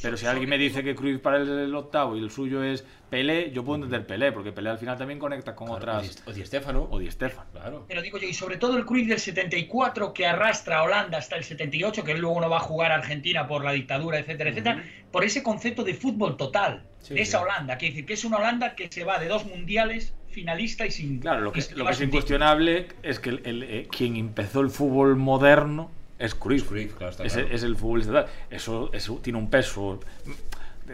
[0.00, 2.84] Pero si alguien me dice que Cruyff para el, el octavo y el suyo es
[3.10, 6.22] Pelé, yo puedo entender Pelé, porque Pelé al final también conecta con Claro, otras.
[6.26, 6.86] O Di Stéfano.
[6.90, 7.50] O Di Stéfano.
[7.52, 7.84] Claro.
[7.88, 11.36] Pero digo yo, y sobre todo el Cruyff del 74 que arrastra a Holanda hasta
[11.36, 14.84] el 78, que luego no va a jugar a Argentina por la dictadura, etcétera, etcétera,
[15.10, 17.44] por ese concepto de fútbol total, Sí, de esa sí.
[17.44, 20.90] Holanda, quiere decir que es una Holanda que se va de dos mundiales finalista y
[20.90, 21.18] sin...
[21.20, 24.60] Claro, lo que, es- lo que es incuestionable es que el- el, eh, quien empezó
[24.60, 26.68] el fútbol moderno es Cruyff.
[26.68, 27.48] Cruyff, claro, está es, claro.
[27.50, 28.26] es el futbolista tal.
[28.50, 30.00] Eso, eso tiene un peso.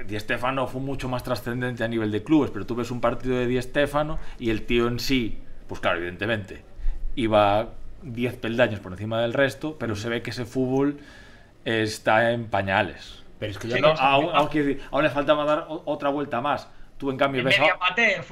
[0.07, 3.37] Di Stefano fue mucho más trascendente a nivel de clubes, pero tú ves un partido
[3.37, 6.63] de Di Stefano y el tío en sí, pues claro, evidentemente,
[7.15, 7.69] iba
[8.03, 10.99] 10 peldaños por encima del resto, pero se ve que ese fútbol
[11.65, 13.23] está en pañales.
[13.39, 16.69] Pero es que ya Sí, no- aún, le faltaba dar otra vuelta más.
[16.99, 18.23] Tú, en cambio, En ves a, pater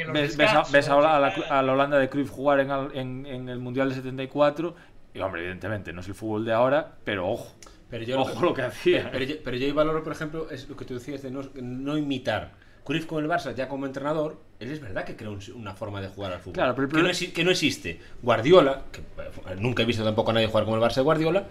[0.00, 3.26] en los ves, ves a, la, a la Holanda de Cruyff jugar en, al- en-
[3.26, 4.74] en el Mundial de 74
[5.14, 7.52] y, hombre, evidentemente, no es el fútbol de ahora, pero ojo.
[7.90, 9.10] Pero yo Ojo lo que hacía.
[9.12, 11.98] Pero, yo, pero yo valoro, por ejemplo, es lo que tú decías de no, no
[11.98, 12.52] imitar.
[12.84, 16.00] Cruyff con el Barça, ya como entrenador, él es verdad que creó un- una forma
[16.00, 16.54] de jugar al fútbol.
[16.54, 18.00] Claro, pero que, no exi- que no existe.
[18.22, 21.44] Guardiola, que eh, nunca he visto tampoco a nadie jugar como el Barça de Guardiola,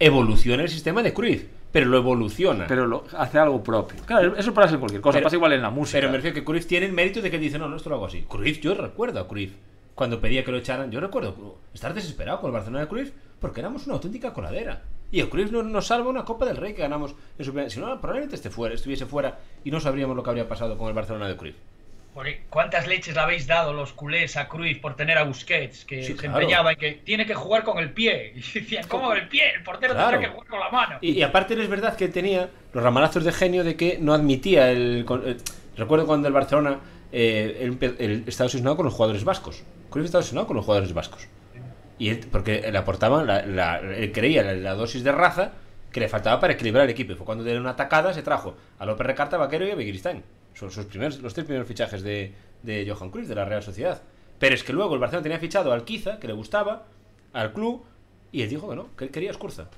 [0.00, 2.66] evoluciona el sistema de Cruyff, pero lo evoluciona.
[2.66, 4.00] Pero lo, hace algo propio.
[4.04, 5.98] Claro, eso pasa en cualquier cosa, Pero- pasa igual en la música.
[5.98, 7.96] Pero me refiero que Cruyff tiene el mérito de que dice, no, no, esto lo
[7.96, 8.22] hago así.
[8.28, 9.52] Cruyff, yo recuerdo a Cruyff.
[9.98, 13.58] Cuando pedía que lo echaran, yo recuerdo estar desesperado con el Barcelona de Cruyff porque
[13.58, 14.82] éramos una auténtica coladera.
[15.10, 17.80] Y el Cruyff nos, nos salva una Copa del Rey que ganamos en su Si
[17.80, 20.94] no, probablemente esté fuera, estuviese fuera y no sabríamos lo que habría pasado con el
[20.94, 21.56] Barcelona de Cruyff.
[22.14, 25.84] Porque, ¿Cuántas leches le habéis dado los culés a Cruyff por tener a Busquets?
[25.84, 26.38] Que Sí, se claro.
[26.38, 28.34] empeñaba en que tiene que jugar con el pie.
[28.36, 29.50] Y decían, ¿cómo el pie?
[29.56, 30.10] El portero Claro.
[30.10, 30.98] tendrá que jugar con la mano.
[31.00, 34.70] Y, y aparte es verdad que tenía los ramalazos de genio de que no admitía
[34.70, 35.04] el...
[35.24, 35.36] eh,
[35.76, 36.78] recuerdo cuando el Barcelona
[37.10, 39.64] eh, empe- él estaba obsesionado con los jugadores vascos.
[39.90, 41.26] Cruyff estaba obsesionado con los jugadores vascos.
[41.98, 45.52] Y él- porque le aportaban, la, la- él creía la, la dosis de raza
[45.92, 47.12] que le faltaba para equilibrar el equipo.
[47.12, 50.22] Y fue cuando de una atacada se trajo a López Recarta, Vaquero y a Begiristain.
[50.54, 54.02] Son sus primeros, los tres primeros fichajes de, de Johan Cruyff, de la Real Sociedad.
[54.38, 56.84] Pero es que luego el Barcelona tenía fichado al Kiza, que le gustaba,
[57.32, 57.84] al club,
[58.32, 59.68] y él dijo que no, que él quería Escurza.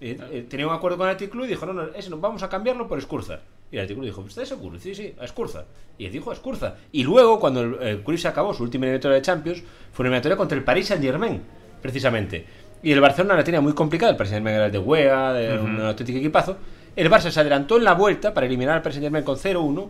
[0.00, 2.42] Y, eh, tenía un acuerdo con el Club y dijo, no, no, ese no, vamos
[2.42, 3.40] a cambiarlo por Escurza.
[3.72, 4.78] Y el Athletic Club dijo, ¿estás seguro?
[4.80, 5.64] Sí, sí, a Escurza.
[5.96, 6.76] Y él dijo, a Escurza.
[6.90, 10.36] Y luego, cuando el, el se acabó su última eliminatoria de Champions, fue una eliminatoria
[10.36, 11.40] contra el Paris Saint-Germain,
[11.80, 12.44] precisamente.
[12.82, 15.58] Y el Barcelona la tenía muy complicada, el Paris Saint-Germain era el de Wea, de
[15.58, 16.56] un auténtico equipazo.
[16.96, 19.88] El Barça se adelantó en la vuelta para eliminar al Paris Saint-Germain con 0-1.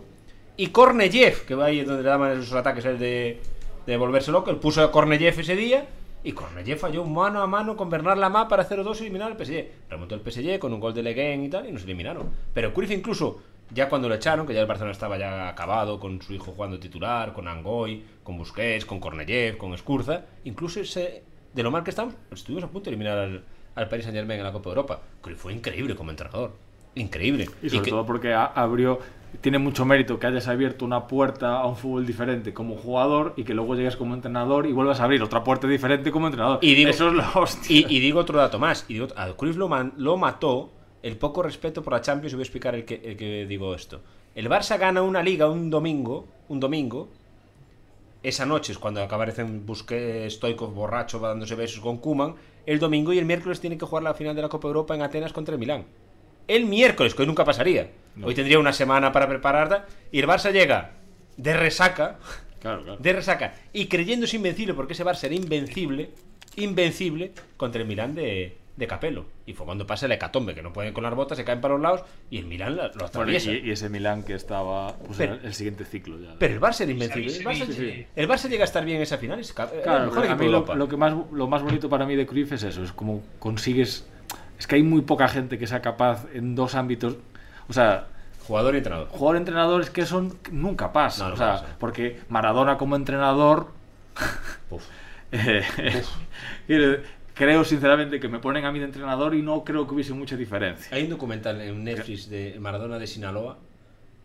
[0.57, 3.39] Y Korneyev, que va ahí donde le daban esos ataques el de,
[3.87, 5.87] de volverse loco, él puso a Korneyev ese día
[6.23, 9.65] y Korneyev falló mano a mano con Bernard Lama para 0-2 y eliminar al PSG.
[9.89, 12.29] Remontó el PSG con un gol de Leguén y tal y nos eliminaron.
[12.53, 13.41] Pero Cruyff incluso,
[13.73, 16.79] ya cuando lo echaron, que ya el Barcelona estaba ya acabado, con su hijo jugando
[16.79, 21.89] titular, con Angoy, con Busquets, con Korneyev, con Escurza, incluso ese, de lo mal que
[21.91, 23.43] estamos, estuvimos a punto de eliminar al,
[23.75, 25.01] al Paris Saint Germain en la Copa de Europa.
[25.21, 26.53] Cruyff fue increíble como entrenador.
[26.95, 27.49] Increíble.
[27.63, 28.99] Y sobre que- todo porque abrió,
[29.39, 33.45] tiene mucho mérito que hayas abierto una puerta a un fútbol diferente como jugador y
[33.45, 36.59] que luego llegues como entrenador y vuelvas a abrir otra puerta diferente como entrenador.
[36.61, 37.73] Y digo- Eso es la hostia.
[37.77, 38.83] Y, y digo otro dato más.
[38.89, 40.69] Y digo, a Cruyff lo, man- lo mató
[41.03, 42.33] el poco respeto por la Champions.
[42.33, 44.01] Y voy a explicar el que, el que digo esto.
[44.35, 46.27] El Barça gana una liga un domingo.
[46.49, 47.09] Un domingo.
[48.23, 52.35] Esa noche es cuando aparecen Busquets, Stoikov borracho, va dándose besos con Kuman.
[52.65, 55.01] El domingo y el miércoles tienen que jugar la final de la Copa Europa en
[55.01, 55.85] Atenas contra el Milán.
[56.47, 57.89] El miércoles, que hoy nunca pasaría.
[58.21, 59.85] Hoy tendría una semana para prepararla.
[60.11, 60.91] Y el Barça llega
[61.37, 62.19] de resaca.
[62.59, 63.01] Claro, claro.
[63.01, 66.11] de resaca y creyéndose invencible porque ese Barça era invencible,
[66.57, 69.25] invencible contra el Milán de, de Capello.
[69.45, 71.73] Y fue cuando pasa el hecatombe, que no pueden con las botas, se caen para
[71.75, 73.05] los lados y el Milán la- lo Bueno, y,
[73.35, 73.51] atraviesa.
[73.51, 76.35] y ese Milán que estaba pues, Pero- era el siguiente ciclo ya.
[76.39, 77.35] Pero el Barça era invencible.
[77.35, 78.05] El Barça, Sí, sí.
[78.15, 79.39] el Barça llega a estar bien en esa final.
[79.39, 82.51] Es Claro, mejor a mí lo, que más, lo más bonito para mí de Cruyff
[82.53, 84.07] es eso, es como consigues...
[84.57, 87.17] Es que hay muy poca gente que sea capaz en dos ámbitos...
[87.67, 88.07] O sea,
[88.47, 89.07] Jugador y entrenador.
[89.09, 91.23] jugador-entrenador es que son nunca pasa.
[91.23, 91.75] No, no o sea, pasa.
[91.79, 93.67] porque Maradona como entrenador...
[94.69, 94.83] Uf.
[95.31, 95.63] eh,
[97.41, 100.37] creo sinceramente que me ponen a mí de entrenador y no creo que hubiese mucha
[100.37, 100.95] diferencia.
[100.95, 103.57] Hay un documental en Netflix de Maradona de Sinaloa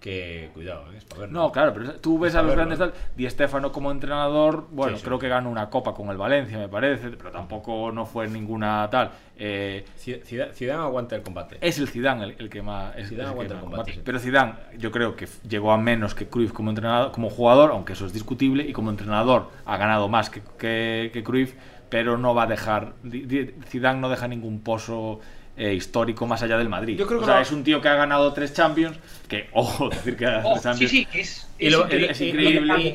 [0.00, 0.98] que, cuidado, ¿eh?
[0.98, 1.40] es para verlo.
[1.40, 2.92] No, claro, pero tú ves a los verlo, grandes tal.
[3.16, 5.07] Di Stefano como entrenador, bueno, Sí, sí.
[5.07, 8.87] creo que ganó una copa con el Valencia, me parece, pero tampoco no fue ninguna
[8.90, 9.11] tal.
[9.38, 11.57] Eh, Zidane, Zidane aguanta el combate.
[11.61, 12.94] es el Zidane el, el que más.
[12.96, 14.00] es- Zidane el aguanta el combate, sí.
[14.05, 17.94] Pero Zidane, yo creo que llegó a menos que Cruyff como entrenador, como jugador, aunque
[17.94, 21.55] eso es discutible, y como entrenador ha ganado más que, que, que Cruyff,
[21.88, 22.94] pero no va a dejar.
[23.68, 25.20] Zidane no deja ningún pozo.
[25.59, 26.99] eh, histórico más allá del Madrid.
[26.99, 29.49] Yo creo que o sea, no- es un tío que ha ganado tres Champions, que,
[29.55, 30.90] ojo, decir que ha ganado Oh, tres Champions.
[30.90, 32.11] sí, sí, es, Y es lo- increíble.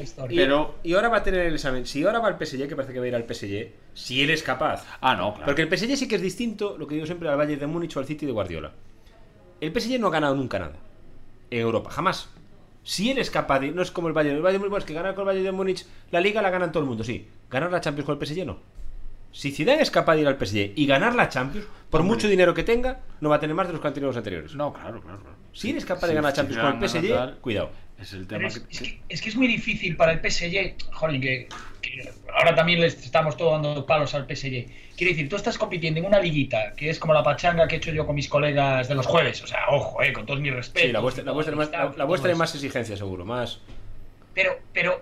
[0.03, 1.87] es y- pero- y ahora va a tener el examen.
[1.87, 4.29] Si ahora va al PSG, que parece que va a ir al PSG, si él
[4.29, 4.85] es capaz.
[5.01, 5.45] Ah, no, claro.
[5.47, 7.97] Porque el PSG sí que es distinto, lo que digo siempre, al Bayern de Múnich
[7.97, 8.73] o al City de Guardiola.
[9.59, 10.75] El PSG no ha ganado nunca nada
[11.49, 12.29] en Europa, jamás.
[12.83, 13.71] Si él es capaz de.
[13.71, 14.35] No es como el Bayern.
[14.35, 16.51] El Bayern de Múnich, es que ganar con el Bayern de Múnich la liga la
[16.51, 17.27] ganan todo el mundo, sí.
[17.49, 18.59] Ganar la Champions con el PSG no.
[19.31, 22.15] Si Zidane es capaz de ir al PSG y ganar la Champions, por Hombre.
[22.15, 24.17] mucho dinero que tenga, no va a tener más de los que han tenido los
[24.17, 24.55] anteriores.
[24.55, 25.19] No, claro, claro.
[25.19, 25.35] claro.
[25.53, 27.37] Si eres capaz Sí, de ganar sí, Champions con el PSG, tal.
[27.39, 27.69] cuidado.
[27.99, 28.71] Es el tema es, que...
[28.73, 30.75] es que, es que es muy difícil para el PSG.
[30.93, 31.47] Joder, que,
[31.81, 34.65] que ahora también les estamos todos dando palos al PSG.
[34.97, 37.77] Quiero decir, tú estás compitiendo en una liguita que es como la pachanga que he
[37.77, 39.41] hecho yo con mis colegas de los jueves.
[39.43, 40.87] O sea, ojo, eh, con todos mis respetos.
[40.87, 43.23] Sí, la vuestra, la vuestra, más, la, la vuestra es más exigencia, seguro.
[43.25, 43.59] Más.
[44.33, 45.01] Pero, pero,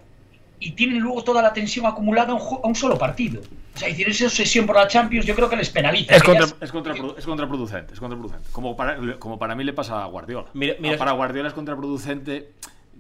[0.59, 3.41] y tienen luego toda la tensión acumulada a un, ju- a un solo partido.
[3.79, 6.13] O sea, decir, esa obsesión por la Champions yo creo que les penaliza.
[6.15, 8.49] Es, contra- es, contraprodu- es contraproducente, es contraproducente.
[8.51, 10.47] Como para, como para mí le pasa a Guardiola.
[10.53, 12.51] Mira- mira- Ah, para Guardiola es contraproducente.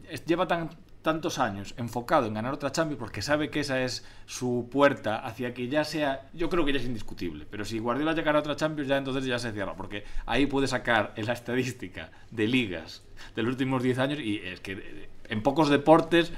[0.09, 0.69] Es- lleva tan,
[1.01, 5.53] tantos años enfocado en ganar otra Champions porque sabe que esa es su puerta hacia
[5.53, 6.29] que ya sea.
[6.33, 7.45] Yo creo que ya es indiscutible.
[7.49, 9.75] Pero si Guardiola llega a otra Champions, ya entonces ya se cierra.
[9.75, 13.03] Porque ahí puede sacar en la estadística de ligas
[13.35, 14.19] de los últimos 10 años.
[14.19, 16.31] Y es que eh, en pocos deportes,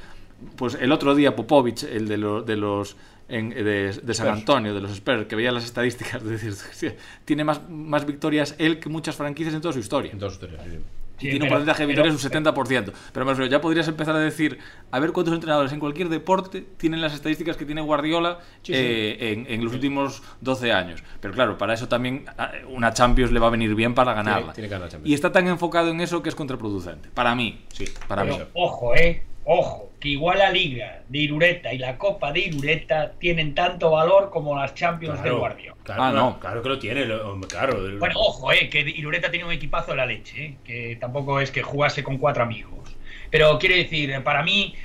[0.55, 2.97] pues el otro día Popovich, el de los.
[3.31, 4.27] En- de, de San.
[4.29, 8.55] Antonio, de los Spurs, que veía las estadísticas, de decir, "Hostia, tiene más, más victorias
[8.57, 10.11] él que muchas franquicias en toda su historia.
[10.11, 10.27] En sí,
[10.71, 10.79] sí.
[11.17, 12.93] Sí, tiene un porcentaje de pero- victorias un 70%.
[13.13, 14.57] Pero ya podrías empezar a decir,
[14.89, 18.79] a ver cuántos entrenadores en cualquier deporte tienen las estadísticas que tiene Guardiola Sí, sí.
[18.79, 21.03] eh, en, en los últimos 12 años.
[21.19, 24.53] Pero claro, para eso también ah, una Champions le va a venir bien para ganarla.
[24.53, 27.09] tiene que ganar y está tan enfocado en eso que es contraproducente.
[27.13, 27.65] Para mí.
[27.71, 28.39] Sí, Para mí.
[28.53, 33.53] Ojo, eh, ojo, que igual la Liga de Irureta y la Copa de Irureta tienen
[33.55, 35.75] tanto valor como las Champions de Guardiola.
[35.83, 36.39] Claro, Ah, no.
[36.39, 37.85] Claro que lo tiene, lo- claro.
[37.85, 41.39] el- Bueno, ojo, eh, que Irureta tenía un equipazo de la leche, eh, que tampoco
[41.39, 42.95] es que jugase con cuatro amigos.
[43.29, 44.75] Pero quiero decir, eh, para mí,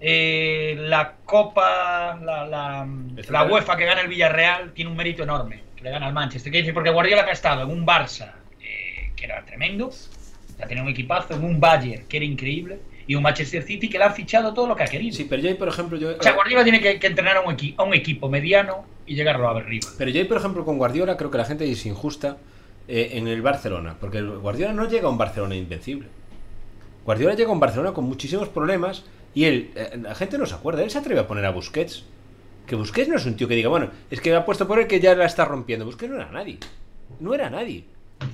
[0.00, 3.52] eh, la Copa, la, la, la claro.
[3.52, 6.50] UEFA que gana el Villarreal tiene un mérito enorme, que le gana al Manchester.
[6.52, 8.32] Quiero decir, porque Guardiola que ha estado en un Barça,
[8.62, 9.90] eh, que era tremendo,
[10.58, 13.98] ya tenía un equipazo, en un Bayern, que era increíble, y un Manchester City que
[13.98, 15.16] le han fichado todo lo que ha querido.
[15.16, 16.10] Sí, pero yo, por ejemplo, yo.
[16.16, 19.16] O sea, Guardiola tiene que, que entrenar a un, equi- a un equipo mediano y
[19.16, 19.88] llegarlo a arriba.
[19.98, 22.36] Pero yo, por ejemplo, con Guardiola creo que la gente es injusta
[22.86, 23.96] eh, en el Barcelona.
[23.98, 26.06] Porque el Guardiola no llega a un Barcelona invencible.
[27.04, 30.54] Guardiola llega a un Barcelona con muchísimos problemas y él, eh, la gente no se
[30.54, 30.82] acuerda.
[30.82, 32.04] Él se atreve a poner a Busquets.
[32.66, 34.86] Que Busquets no es un tío que diga, bueno, es que ha puesto por él
[34.86, 35.86] que ya la está rompiendo.
[35.86, 36.58] Busquets no era nadie.
[37.20, 37.84] No era nadie.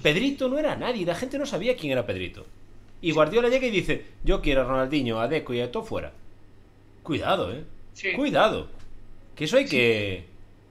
[0.03, 1.07] Pedrito no era nadie.
[1.07, 2.45] La gente no sabía quién era Pedrito.
[3.05, 6.13] Y Guardiola llega y dice, yo quiero a Ronaldinho, a Deco y a todo fuera.
[7.03, 7.63] Cuidado, eh.
[7.93, 8.15] Sí.
[8.15, 8.69] Cuidado.
[9.37, 10.25] Que eso hay que...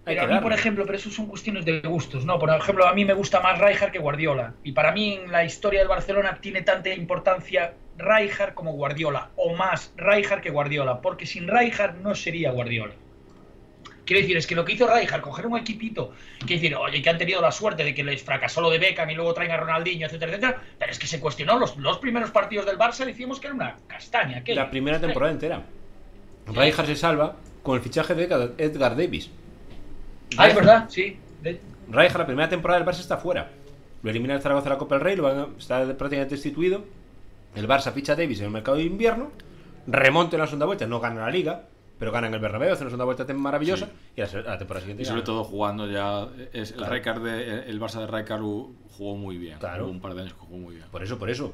[0.06, 2.40] Hay Pero que a mí, por ejemplo, pero eso son cuestiones de gustos, ¿no?
[2.40, 4.56] Por ejemplo, a mí me gusta más Rijkaard que Guardiola.
[4.64, 9.30] Y para mí en la historia del Barcelona tiene tanta importancia Rijkaard como Guardiola.
[9.36, 11.02] O más Rijkaard que Guardiola.
[11.02, 12.96] Porque sin Rijkaard no sería Guardiola.
[14.06, 17.10] Quiero decir, es que lo que hizo Rijkaard, coger un equipito, quiero decir, oye, que
[17.10, 19.58] han tenido la suerte de que les fracasó lo de Beckham y luego traen a
[19.58, 23.40] Ronaldinho, etcétera, etcétera, pero es que se cuestionó los, los primeros partidos del Barça, decimos
[23.40, 24.44] que era una castaña.
[24.56, 25.62] La primera temporada entera.
[26.48, 29.30] Rijkaard se salva con el fichaje de Edgar- Edgar Davis.
[30.38, 31.18] Ah, es verdad, sí.
[31.42, 33.52] De- Rijkaard, la primera temporada del Barça está fuera.
[34.02, 36.84] Lo elimina el Zaragoza de la Copa del Rey, lo van a- está prácticamente destituido.
[37.56, 39.32] El Barça ficha a Davis en el mercado de invierno,
[39.88, 41.64] remonta en la segunda vuelta, no gana la liga,
[42.00, 45.04] pero gana en el Bernabéu, hace una segunda vuelta maravillosa y la, la temporada siguiente
[45.04, 46.28] Y sobre todo jugando ya.
[46.52, 46.94] Es, el, Claro.
[46.94, 49.58] Rijkaard de- el Barça de Rijkaard jugó muy bien.
[49.60, 49.86] Claro.
[49.86, 50.88] Hubo un par de años que jugó muy bien.
[50.92, 51.54] Por eso, por eso.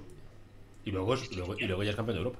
[0.86, 2.40] Y luego, es- luego- y luego ya es campeón de Europa.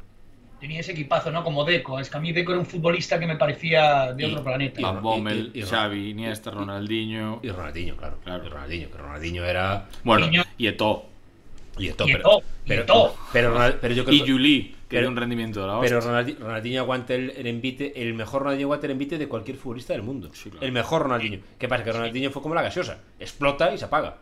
[0.60, 1.42] tenía ese equipazo, ¿no?
[1.46, 2.00] Como Deco.
[2.02, 4.82] Es que a mí Deco era un futbolista que me parecía de Y- otro planeta.
[4.82, 7.40] y- Van Bommel, y- y- Xavi, Iniesta, y- Ronaldinho.
[7.42, 8.18] Y Ronaldinho, claro.
[8.26, 8.46] Claro.
[8.46, 9.88] Y Ronaldinho, que Ronaldinho era.
[10.04, 10.44] Bueno, Niño.
[10.58, 11.06] y Eto'o.
[11.80, 11.94] Y Y
[12.68, 16.00] pero, pero, pero, yo creo Y Juli, que dio un rendimiento de la hostia.
[16.00, 19.58] Pero Ronaldi- Ronaldinho aguanta el, el envite, el mejor Ronaldinho aguanta el envite de cualquier
[19.58, 20.30] futbolista del mundo.
[20.34, 20.66] Sí, claro.
[20.66, 21.40] El mejor Ronaldinho.
[21.58, 21.84] ¿Qué pasa?
[21.84, 23.00] Que Ronaldinho fue como la gaseosa.
[23.20, 24.18] Explota y se apaga.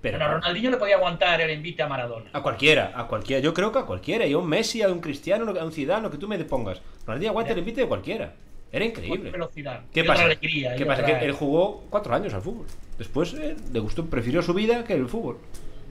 [0.00, 2.30] Pero Bueno, a Ronaldinho le podía aguantar el envite a Maradona.
[2.32, 3.40] a cualquiera, a cualquiera.
[3.40, 4.26] Yo creo que a cualquiera.
[4.26, 6.80] Y a un Messi, a un Cristiano, a un Zidane, lo que tú me pongas.
[7.06, 8.34] Ronaldinho aguanta el envite de cualquiera.
[8.72, 9.30] Era Con increíble.
[9.30, 9.82] velocidad.
[9.92, 10.24] ¿Qué y pasa?
[10.24, 10.74] alegría.
[10.74, 11.04] ¿Qué pasa?
[11.04, 12.66] Que él jugó cuatro años al fútbol.
[12.98, 15.38] Después eh, le gustó, prefirió su vida que el fútbol.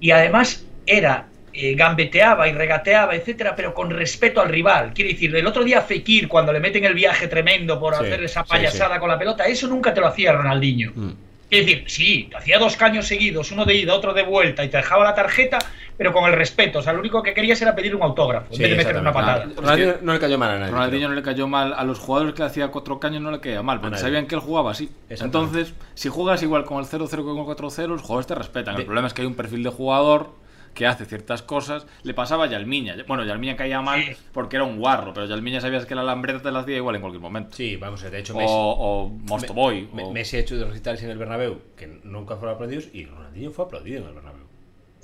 [0.01, 4.93] Y además era eh, gambeteaba y regateaba, etcétera, pero con respeto al rival.
[4.93, 8.23] Quiere decir, el otro día Fekir, cuando le meten el viaje tremendo por Sí, hacer
[8.23, 10.91] esa sí, payasada con la pelota, eso nunca te lo hacía Ronaldinho.
[10.95, 11.11] Mm.
[11.49, 14.69] Es decir, sí, te hacía dos caños seguidos, uno de ida, otro de vuelta, y
[14.69, 15.59] te dejaba la tarjeta,
[16.01, 16.79] pero con el respeto.
[16.79, 18.97] O sea, lo único que querías era pedir un autógrafo, en Sí, vez de meter
[18.97, 19.45] una patada.
[19.55, 20.71] Ronaldinho no le cayó mal a nadie.
[20.71, 23.39] Ronaldinho no le cayó mal a los jugadores que le hacía cuatro caños, no le
[23.39, 24.89] caía mal, porque sabían que él jugaba así.
[25.09, 28.73] Entonces, si juegas igual con el 0-0 que con el 4-0, los jugadores te respetan.
[28.75, 30.31] De- El problema es que hay un perfil de jugador
[30.73, 31.85] que hace ciertas cosas.
[32.01, 32.95] Le pasaba a Yalmiña.
[33.07, 34.15] Bueno, Yalmiña caía mal Sí.
[34.33, 37.01] porque era un guarro, pero Yalmiña sabías que la lambreta te la hacía igual en
[37.01, 37.55] cualquier momento.
[37.55, 38.51] Sí, vamos, de hecho O, Messi.
[38.55, 39.87] o Mostoboy.
[39.93, 43.05] Me- o- Messi ha hecho de recitales en el Bernabéu que nunca fueron aplaudidos y
[43.05, 44.40] Ronaldinho fue aplaudido en el Bernabéu.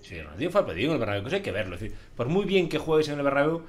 [0.08, 1.76] Sí, Ronaldinho fue aplaudido en el Bernabéu, que eso hay que verlo.
[1.76, 3.64] Es decir, por muy bien que juegues en el Bernabéu,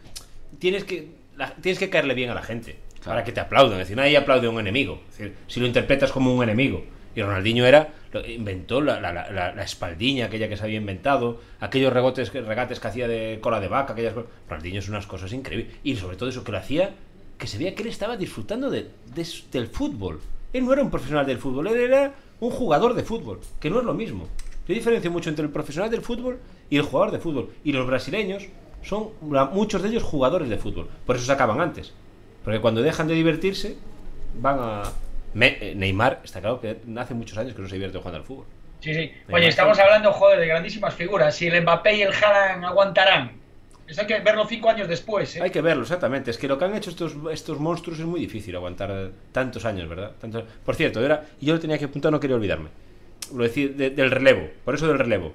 [0.61, 3.72] tienes que, la- tienes que caerle bien a la gente para que te aplaudan.
[3.81, 5.01] Es decir, nadie aplaude a un enemigo.
[5.11, 6.85] Es decir, si lo interpretas como un enemigo.
[7.16, 10.77] Y Ronaldinho era, lo- inventó la, la- la- la- la espaldiña, aquella que se había
[10.77, 14.31] inventado, aquellos regotes, que- regates que hacía de cola de vaca, aquellas cosas.
[14.48, 15.74] Ronaldinho es unas cosas increíbles.
[15.83, 16.94] Y sobre todo eso que lo hacía,
[17.37, 20.20] que se veía que él estaba disfrutando de- de- del fútbol.
[20.53, 23.81] Él no era un profesional del fútbol, él era un jugador de fútbol, que no
[23.81, 24.29] es lo mismo.
[24.68, 26.38] Yo diferencio mucho entre el profesional del fútbol
[26.70, 27.50] y el jugador de fútbol.
[27.64, 28.44] Y los brasileños
[28.83, 29.09] son,
[29.52, 30.88] muchos de ellos, jugadores de fútbol.
[31.07, 31.94] Por eso se acaban antes.
[32.44, 33.76] Porque cuando dejan de divertirse,
[34.40, 34.83] van a...
[35.35, 38.24] Me- eh, Neymar, está claro que hace muchos años que no se divierte jugando al
[38.24, 38.44] fútbol.
[38.81, 39.11] Sí, sí.
[39.26, 41.35] Me Oye, estamos hablando, joder, de grandísimas figuras.
[41.35, 43.33] Si el Mbappé y el Haaland aguantarán.
[43.87, 45.42] Eso hay que verlo cinco años después, ¿eh?
[45.42, 46.31] Hay que verlo, exactamente.
[46.31, 49.88] Es que lo que han hecho estos, estos monstruos es muy difícil aguantar tantos años,
[49.88, 50.12] ¿verdad?
[50.20, 52.68] Tantos- Por cierto, era, yo lo tenía que apuntar, no quería olvidarme.
[53.34, 55.32] Lo decía de- del relevo, por eso del relevo.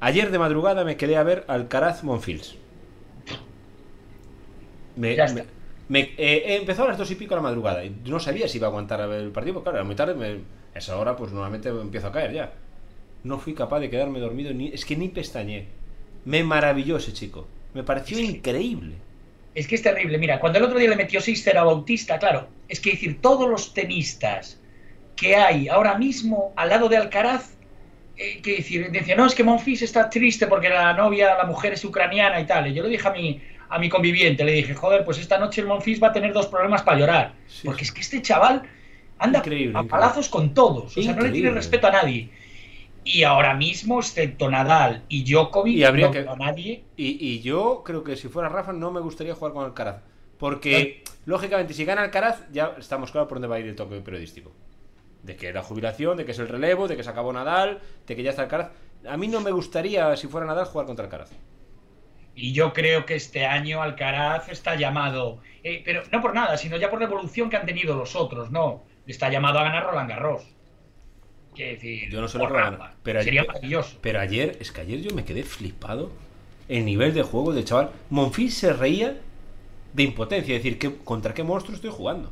[0.00, 2.56] Ayer de madrugada me quedé a ver Alcaraz Monfils.
[4.96, 5.44] Me, Ya está.
[5.88, 8.58] me- eh, empezó a las dos y pico de la madrugada y no sabía si
[8.58, 10.40] iba a aguantar a ver el partido, porque claro, era muy tarde, me-
[10.74, 12.52] a esa hora pues normalmente empiezo a caer ya.
[13.24, 15.66] No fui capaz de quedarme dormido, ni, es que ni pestañé.
[16.24, 17.46] Me maravilló ese chico.
[17.74, 18.94] Me pareció increíble.
[19.54, 20.18] Es que es terrible.
[20.18, 23.48] Mira, cuando el otro día le metió 6-0 a Bautista, claro, es que decir, todos
[23.48, 24.60] los tenistas
[25.16, 27.54] que hay ahora mismo al lado de Alcaraz,
[28.16, 31.72] eh, que decir, decía, no, es que Monfils está triste porque la novia, la mujer
[31.72, 32.66] es ucraniana y tal.
[32.68, 35.60] Y yo le dije a mi, a mi conviviente, le dije, joder, pues esta noche
[35.62, 37.32] el Monfils va a tener dos problemas para llorar.
[37.46, 38.62] Sí, porque es que este chaval
[39.18, 39.90] anda Increíble, a increíble.
[39.90, 40.96] palazos con todos.
[40.96, 42.28] O sea, no le tiene respeto a nadie.
[43.04, 46.82] Y ahora mismo, excepto Nadal y Djokovic, Y habría no que- a nadie.
[46.96, 50.02] Y, y yo creo que si fuera Rafa no me gustaría jugar con Alcaraz.
[50.38, 54.00] Porque, lógicamente, si gana Alcaraz, ya estamos claros por dónde va a ir el toque
[54.00, 54.52] periodístico.
[55.26, 58.14] De que la jubilación, de que es el relevo, de que se acabó Nadal, de
[58.16, 58.70] que ya está Alcaraz.
[59.08, 61.30] A mí no me gustaría, si fuera Nadal, jugar contra Alcaraz.
[62.34, 66.76] Y yo creo que este año Alcaraz está llamado, eh, pero no por nada, sino
[66.76, 68.84] ya por la evolución que han tenido los otros, ¿no?
[69.06, 70.42] Está llamado a ganar Roland Garros.
[71.54, 72.48] Quiere decir, Yo no sé lo
[73.02, 73.98] pero sería ayer- maravilloso.
[74.02, 76.10] Pero ayer, es que ayer yo me quedé flipado
[76.68, 77.90] el nivel de juego del chaval.
[78.10, 79.16] Monfils se reía
[79.94, 82.30] de impotencia, es decir, ¿qué, ¿contra qué monstruo estoy jugando?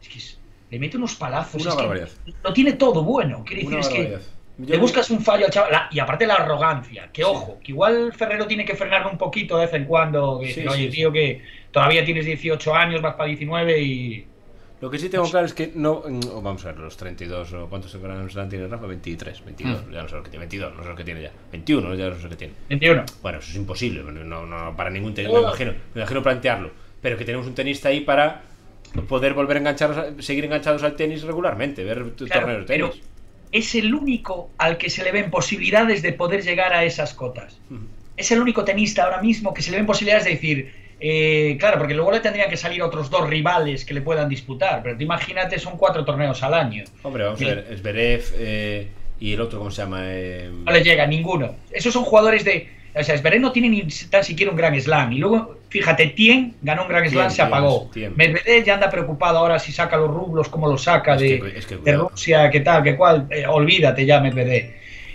[0.00, 0.38] Es que es-
[0.70, 1.60] le mete unos palazos.
[1.62, 2.08] Una es que barbaridad.
[2.42, 3.44] lo tiene todo bueno.
[3.44, 4.20] Quiere decir, Una es que barbaridad.
[4.58, 5.72] le Yo- buscas un fallo al chaval.
[5.72, 9.56] la- y aparte la arrogancia, que ojo, que igual Ferrero tiene que frenarlo un poquito
[9.58, 10.38] de vez en cuando.
[10.40, 14.26] Que Sí, decir, Oye, sí, tío, que todavía tienes 18 años, vas para 19 y.
[14.80, 16.02] Lo que sí tengo claro es que no.
[16.06, 19.92] mm, Vamos a ver, los 32 o cuántos Grand Slam tiene Rafa, 23, 22, Hmm.
[19.92, 22.08] ya no sé lo que tiene, 22, no sé lo que tiene ya, 21, ya
[22.10, 22.54] no sé lo que tiene.
[22.68, 23.04] 21.
[23.22, 26.70] Bueno, eso es imposible, no, no, para ningún tenista, me imagino, me imagino plantearlo.
[27.00, 28.42] Pero que tenemos un tenista ahí para
[29.02, 32.90] poder volver a engancharos, a- seguir enganchados al tenis regularmente, ver Claro, torneos de tenis.
[32.92, 32.92] pero
[33.52, 37.58] es el único al que se le ven posibilidades de poder llegar a esas cotas.
[38.16, 41.78] Es el único tenista ahora mismo que se le ven posibilidades de decir, eh, claro,
[41.78, 45.02] porque luego le tendrían que salir otros dos rivales que le puedan disputar, pero tú
[45.02, 46.84] imagínate, son cuatro torneos al año.
[47.02, 48.88] Hombre, vamos a ver, es eh,
[49.20, 50.00] y el otro, ¿cómo se llama?
[50.04, 51.56] Eh, No le llega ninguno.
[51.70, 52.68] Esos son jugadores de...
[52.96, 55.12] O sea, Zverev no tiene ni tan siquiera un Grand Slam.
[55.12, 57.90] Y luego, fíjate, Tien ganó un Grand Slam, se apagó.
[57.92, 58.12] Tien.
[58.16, 61.58] Medvedev ya anda preocupado ahora si saca los rublos, cómo los saca Es de, que-
[61.58, 61.96] es que de.
[61.96, 63.26] Rusia, qué tal, qué cual.
[63.30, 64.70] Eh, olvídate ya, Medvedev.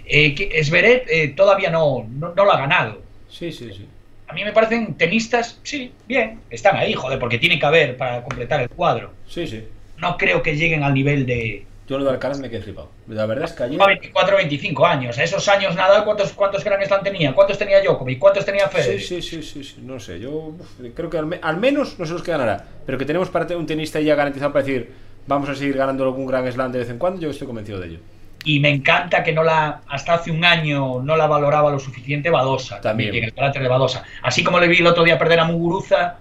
[0.05, 3.01] Eh, que Zverev eh, todavía no, no, no lo ha ganado.
[3.29, 3.85] Sí, sí, sí.
[4.27, 8.21] A mí me parecen tenistas, sí, bien, están ahí, joder, porque tiene que haber para
[8.23, 9.11] completar el cuadro.
[9.27, 9.63] Sí, sí.
[9.97, 12.89] No creo que lleguen al nivel de Yo lo de Alcaraz me quedé flipado.
[13.08, 13.80] La verdad es que ayer.
[13.84, 15.17] 24, 25 años.
[15.17, 17.34] A esos años Nadal, ¿cuántos, cuántos Grand Slam tenía?
[17.34, 18.19] ¿Cuántos tenía Djokovic?
[18.19, 19.02] ¿Cuántos tenía Federer?
[19.02, 20.54] Sí, sí, sí, sí, sí, no sé, yo
[20.95, 23.58] creo que al, me- al menos no sé los que ganará, pero que tenemos para
[23.58, 24.91] un tenista ya garantizado para decir
[25.25, 27.88] vamos a seguir ganando algún Grand Slam de vez en cuando, yo estoy convencido de
[27.88, 27.99] ello.
[28.45, 32.30] Y me encanta que no la, hasta hace un año no la valoraba lo suficiente
[32.30, 32.80] Badosa.
[32.80, 33.13] También.
[33.15, 34.04] en el carácter de Badosa.
[34.23, 36.19] Así como le vi el otro día perder a Muguruza.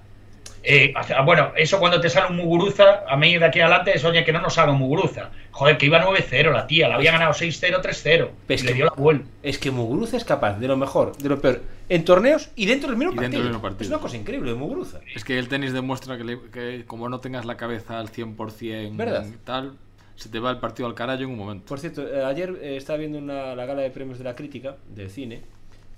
[0.71, 4.05] Eh, hace- bueno, eso cuando te sale un Muguruza, a mí de aquí adelante es
[4.05, 5.31] oye que no nos haga un Muguruza.
[5.51, 8.31] Joder, que iba 9-0 la tía, la había ganado 6-0, 3-0.
[8.49, 9.27] Es que- le dio la vuelta.
[9.43, 12.91] Es que Muguruza es capaz de lo mejor, de lo peor, en torneos y dentro
[12.91, 13.31] del mismo, Y partido.
[13.31, 13.83] dentro del mismo partido.
[13.83, 15.01] Es una cosa increíble de Muguruza.
[15.15, 18.97] Es que el tenis demuestra que, le- que como no tengas la cabeza al 100%
[18.97, 19.27] ¿Verdad?
[19.45, 19.73] tal,
[20.17, 21.65] se te va el partido al carajo en un momento.
[21.67, 24.77] Por cierto, eh, ayer eh, estaba viendo una- la gala de premios de la crítica
[24.95, 25.43] de cine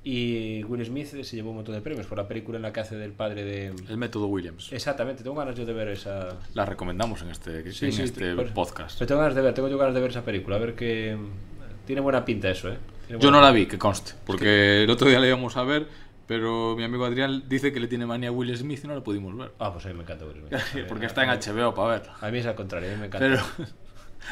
[0.03, 2.81] y Will Smith se llevó un montón de premios por la película en la que
[2.81, 3.67] hace del padre de...
[3.89, 4.73] El método Williams.
[4.73, 6.39] Exactamente, tengo ganas yo de ver esa...
[6.55, 8.99] La recomendamos en este, Sí, en sí, este por- podcast.
[8.99, 11.17] Pero tengo ganas de ver, tengo yo ganas de ver esa película, a ver que
[11.87, 12.79] tiene buena pinta eso, ¿eh?
[13.09, 15.65] Tiene Yo buena no la vi, que conste, porque el otro día la íbamos a
[15.65, 15.87] ver,
[16.27, 19.03] pero mi amigo Adrián dice que le tiene manía a Will Smith y no la
[19.03, 19.51] pudimos ver.
[19.59, 20.85] Ah, pues a mí me encanta Will Smith.
[20.89, 22.03] porque está en HBO para ver.
[22.21, 23.27] A mí es al contrario, a mí me encanta.
[23.27, 23.69] Pero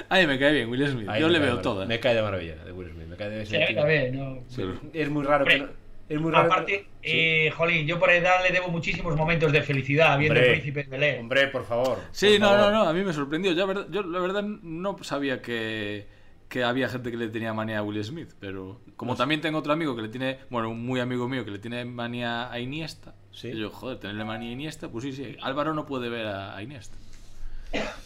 [0.08, 1.08] a mí me cae bien Will Smith.
[1.18, 1.86] Yo le veo ¿eh?
[1.86, 4.38] Me cae de maravilla de Will Smith, me cae de Sí, también, no.
[4.48, 4.62] Sí.
[4.92, 5.68] Es muy raro que no-
[6.08, 6.48] Es muy raro.
[6.48, 7.10] que Aparte, Sí.
[7.12, 10.84] eh, jolín, yo por edad le debo muchísimos momentos de felicidad viendo Hombre, el príncipe
[10.84, 11.20] de Belén.
[11.20, 11.98] Hombre, por favor.
[12.12, 12.72] Sí, por no, favor.
[12.72, 13.52] no, no, a mí me sorprendió.
[13.52, 16.06] Yo, yo la verdad no sabía que,
[16.48, 19.72] que había gente que le tenía manía a Will Smith, pero como también tengo otro
[19.74, 23.14] amigo que le tiene, bueno, un muy amigo mío que le tiene manía a Iniesta,
[23.32, 23.48] Sí.
[23.48, 26.56] y yo, joder, tenerle manía a Iniesta, pues sí, sí, Álvaro no puede ver a,
[26.56, 26.96] a Iniesta.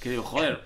[0.02, 0.60] Que digo, joder,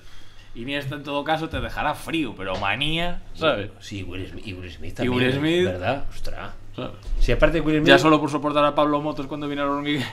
[0.57, 3.71] Iniesta en todo caso te dejará frío, pero manía, ¿sabes?
[3.81, 5.15] Sí, Will Smith, y Will Smith Y también.
[5.15, 6.05] Will Smith- ¿Verdad?
[6.09, 6.51] Ostras.
[6.75, 6.91] ¿Sabes?
[7.21, 7.89] Si aparte Will Smith.
[7.89, 10.07] Ya solo por soportar a Pablo Motos cuando viene a la hormiguera.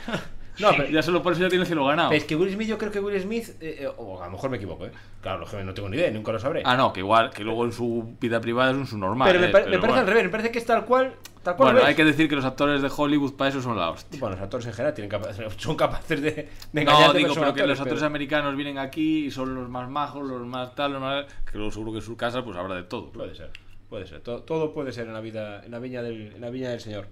[0.59, 2.11] No, pero- ya solo por eso ya tiene el cielo ganado.
[2.11, 3.49] Es que Will Smith, yo creo que Will Smith.
[3.59, 4.91] eh, eh, o a lo mejor me equivoco, ¿eh?
[5.21, 6.61] Claro, no tengo ni idea, nunca lo sabré.
[6.65, 9.27] Ah, no, que igual, que luego en su vida privada es un subnormal.
[9.27, 10.01] pero me, eh, pare- me pero parece bueno.
[10.01, 11.15] al revés, me parece que es tal cual.
[11.43, 11.89] Tal cual Bueno, ves.
[11.89, 14.17] hay que decir que los actores de Hollywood para eso son la hostia.
[14.19, 17.33] Bueno, los actores en general tienen capa- son capaces de, de No, engañarte, digo, pero
[17.33, 20.73] que los actores, actores pero- americanos vienen aquí y son los más majos, los más
[20.75, 21.25] tal, los más...
[21.51, 23.11] Que luego seguro que en su casa pues habrá de todo.
[23.11, 23.49] Puede ser,
[23.89, 24.21] puede ser.
[24.21, 26.79] Todo, todo puede ser en la vida, en la viña del, en la viña del
[26.79, 27.07] señor.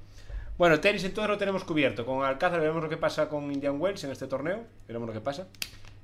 [0.58, 2.06] Bueno, tenis entonces lo tenemos cubierto.
[2.06, 4.64] Con Alcázar veremos lo que pasa con Indian Wells en este torneo.
[4.88, 5.48] Veremos lo que pasa.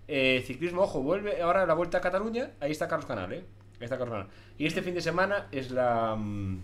[0.07, 2.51] Eh, ciclismo, ojo, vuelve ahora la vuelta a Cataluña.
[2.59, 3.43] Ahí está Carlos Canal, ¿eh?
[3.79, 4.27] Ahí está Carlos Canal.
[4.57, 6.63] Y este fin de semana es la, mm,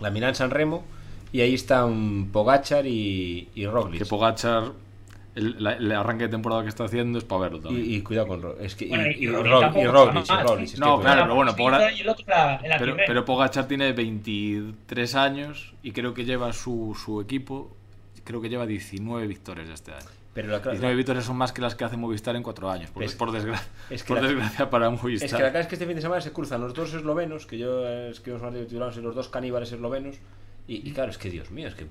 [0.00, 0.84] la Milán San Remo.
[1.32, 3.98] Y ahí están Pogachar y, y Roglic.
[3.98, 4.72] Que Pogachar,
[5.38, 7.92] el, la- el arranque de temporada que está haciendo es para verlo y, también.
[7.92, 10.24] y cuidado con Ro- es que, y, Bueno, y, y y Roglic,
[10.62, 10.76] y sí.
[10.78, 11.54] No, que- claro, pero bueno,
[12.64, 17.70] Y la Pero, pero Pogachar tiene 23 años y creo que lleva su, su equipo,
[18.24, 20.06] creo que lleva 19 victorias este año.
[20.34, 23.02] pero la, 19 victorias son más que las que hace Movistar en 4 años, por,
[23.02, 23.60] Es- por, desgra-
[23.90, 25.26] es que por la- desgracia para Movistar.
[25.26, 27.46] Es que la cara es que este fin de semana se cruzan los dos eslovenos,
[27.46, 30.16] que yo escribimos un artículo titulado los dos caníbales eslovenos.
[30.66, 31.84] Y, y claro, es que Dios mío, es que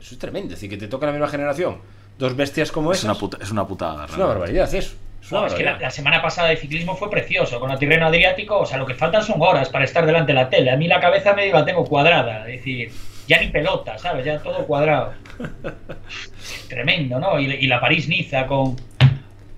[0.00, 0.54] eso es tremendo.
[0.54, 1.76] Es decir, que te toca la misma generación.
[2.18, 3.10] Dos bestias como es, esas.
[3.10, 4.04] una puta, es una putada.
[4.04, 4.38] es una realmente.
[4.38, 4.94] barbaridad eso.
[5.20, 8.06] Es una No, es que la, semana pasada de ciclismo fue precioso, con el Tirreno
[8.06, 10.70] Adriático, o sea, lo que faltan son horas para estar delante de la tele.
[10.70, 12.92] A mí la cabeza medio la tengo cuadrada, es decir,
[13.26, 14.24] ya ni pelota, ¿sabes?
[14.24, 15.14] Ya todo cuadrado.
[16.68, 17.38] Tremendo, ¿no?
[17.38, 18.76] Y, y la París-Niza con...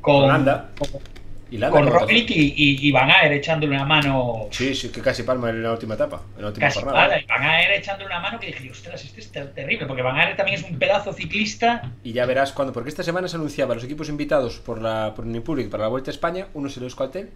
[0.01, 1.14] Con, Con con,
[1.55, 4.49] Y Landa, con Roglic y, y, y Van Aert echándole una mano...
[4.51, 6.21] Sí, sí, que casi palma en la última etapa.
[6.37, 7.07] En la última Casi jornada.
[7.07, 10.03] nada, y Van Aert echándole una mano que dije, ostras, este es ter- terrible, porque
[10.03, 13.37] Van Aert también es un pedazo ciclista Y ya verás cuando, porque esta semana se
[13.37, 16.77] anunciaba los equipos invitados por la por Unipublic para la Vuelta a España, uno es
[16.77, 17.31] el Euskaltel.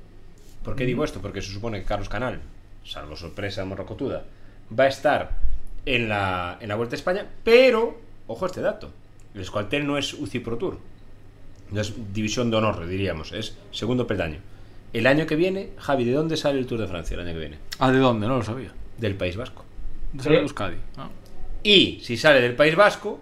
[0.65, 1.21] ¿Por qué digo esto?
[1.23, 2.41] Porque se supone que Carlos Canal,
[2.85, 4.25] salvo sorpresa morrocotuda,
[4.77, 5.31] va a estar
[5.87, 8.91] en la, en la Vuelta a España, pero, ojo a este dato,
[9.35, 10.79] el Euskaltel no es UCI Pro Tour,
[11.71, 14.39] no es división de honor, diríamos, es segundo peldaño.
[14.93, 17.39] El año que viene, Javi, ¿de dónde sale el Tour de Francia el año que
[17.41, 17.59] viene?
[17.79, 18.27] Ah, ¿de dónde?
[18.27, 18.73] No lo sabía.
[18.97, 19.65] Del País Vasco.
[20.13, 20.77] De San Euskadi.
[20.97, 21.11] Ah.
[21.63, 23.21] Y si sale del País Vasco,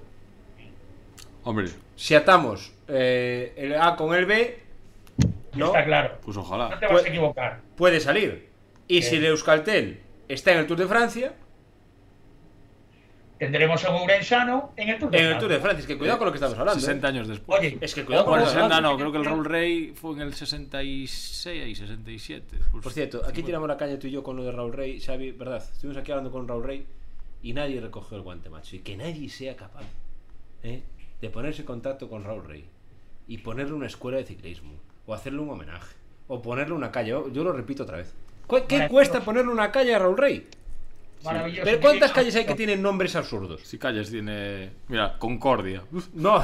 [1.45, 4.59] Hombre, si atamos eh, el A con el B,
[5.55, 5.67] ¿no?
[5.67, 6.19] está claro.
[6.25, 6.79] pues No ojalá.
[6.79, 7.61] te vas a equivocar.
[7.77, 8.49] puede salir.
[8.89, 11.35] Y si el Euskaltel está en el Tour de Francia,
[13.39, 15.41] Tendremos a un Urensano en el Tour de en el Francia.
[15.41, 16.80] Tour de Francia, es que cuidado con lo que estamos hablando.
[16.80, 17.11] 60 ¿eh?
[17.11, 17.61] años después.
[17.61, 18.91] Oye, Es que cuidado con lo que estamos 60 hablando.
[18.93, 22.59] no, creo que el Raúl Rey fue en el 66 y 67.
[22.72, 25.01] Pues, Por cierto, aquí tiramos la caña tú y yo con lo de Raúl Rey,
[25.01, 25.62] Xavi, ¿verdad?
[25.72, 26.87] Estuvimos aquí hablando con Raúl Rey
[27.43, 28.76] y nadie recogió el guante, macho.
[28.76, 29.84] Y que nadie sea capaz
[30.62, 30.82] ¿eh?
[31.20, 32.64] de ponerse en contacto con Raúl Rey
[33.28, 34.70] y ponerle una escuela de ciclismo,
[35.07, 35.95] o hacerle un homenaje,
[36.28, 37.11] o ponerle una calle.
[37.11, 38.14] Yo, lo repito otra vez.
[38.47, 40.47] ¿Cu- ¿Qué cuesta ponerle una calle a Raúl Rey?
[41.25, 41.62] Maravilloso.
[41.64, 43.61] Pero ¿cuántas calles hay que tienen nombres absurdos?
[43.64, 44.71] Si calles tiene.
[44.89, 45.83] Mira, Concordia.
[46.14, 46.43] No.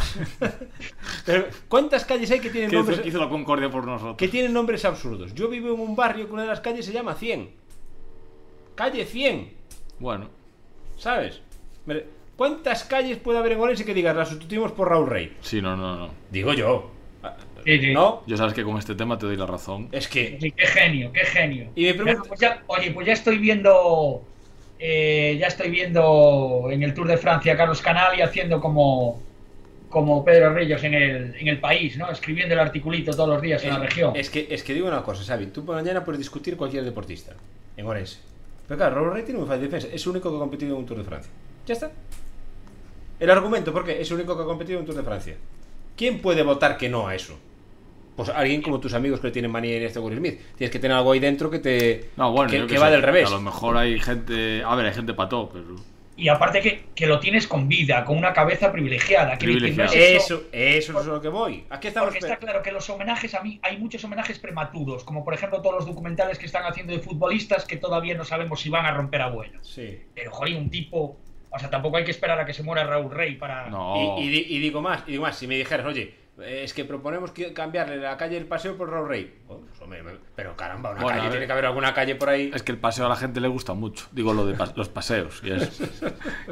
[1.27, 4.17] Pero ¿cuántas calles hay que tienen ¿Qué nombres hizo la Concordia por nosotros?
[4.17, 5.35] que tienen nombres absurdos?
[5.35, 7.51] Yo vivo en un barrio que una de las calles se llama 100.
[8.75, 9.53] Calle 100,
[9.99, 10.29] Bueno,
[10.97, 11.41] ¿sabes?
[12.37, 15.37] ¿Cuántas calles puede haber en Orense que digas las sustituimos por Raúl Rey?
[15.43, 16.11] sí, no, no, no.
[16.31, 16.91] Digo yo.
[17.23, 17.93] Ah, Sí, sí.
[17.93, 18.25] ¿No?
[18.27, 19.89] Yo sabes que con este tema te doy la razón.
[19.93, 21.71] Es que Sí, qué genio, qué genio.
[21.77, 24.25] Y me pregunto- Pues ya- oye, pues ya estoy viendo.
[24.85, 29.23] Eh, ya estoy viendo en el Tour de Francia a Carlos Canal y haciendo como.
[29.89, 32.11] Como Pedro Rillos en el, en el país, ¿no?
[32.11, 34.17] Escribiendo el articulito todos los días en la región.
[34.17, 35.49] Es que, es que digo una cosa, Xavi.
[35.49, 37.35] Tú por mañana puedes discutir cualquier deportista
[37.77, 38.19] en Orense.
[38.67, 39.89] Pero claro, Raúl Rey tiene muy fácil defensa.
[39.93, 41.31] Es el único que ha competido en un Tour de Francia.
[41.67, 41.91] Ya está.
[43.21, 44.01] El argumento, ¿por qué?
[44.01, 45.37] Es el único que ha competido en un Tour de Francia.
[45.95, 47.39] ¿Quién puede votar que no a eso?
[48.17, 50.39] Pues alguien como tus amigos que le tienen manía en este Will Smith.
[50.57, 52.11] Tienes que tener algo ahí dentro que te.
[52.17, 53.27] No, bueno, que, va sé, del revés.
[53.27, 54.63] A lo mejor hay gente.
[54.65, 55.77] A ver, hay gente pató, pero.
[56.15, 59.39] Y aparte que, que lo tienes con vida, con una cabeza privilegiada.
[59.39, 59.87] Que Privilegiada.
[59.87, 61.65] no es esto- Eso, eso es lo que voy.
[61.71, 62.11] Aquí estamos.
[62.11, 65.63] Porque está claro que los homenajes, a mí, hay muchos homenajes prematuros, como por ejemplo
[65.63, 68.93] todos los documentales que están haciendo de futbolistas que todavía no sabemos si van a
[68.93, 69.67] romper abuelos.
[69.67, 70.01] Sí.
[70.15, 71.17] Pero, joder, un tipo.
[71.51, 73.71] O sea, tampoco hay que esperar a que se muera Raúl Rey para.
[73.71, 74.19] No.
[74.19, 77.31] Y, y y digo más, y digo más, si me dijeras, oye, es que proponemos
[77.33, 79.35] que cambiarle la calle del paseo por Raúl Rey.
[79.49, 80.03] Oh, pues, hombre,
[80.35, 81.33] pero caramba, una Bueno, calle, ver.
[81.33, 82.51] tiene que haber alguna calle por ahí.
[82.55, 84.07] Es que el paseo a la gente le gusta mucho.
[84.13, 85.41] Digo lo de pas- los paseos.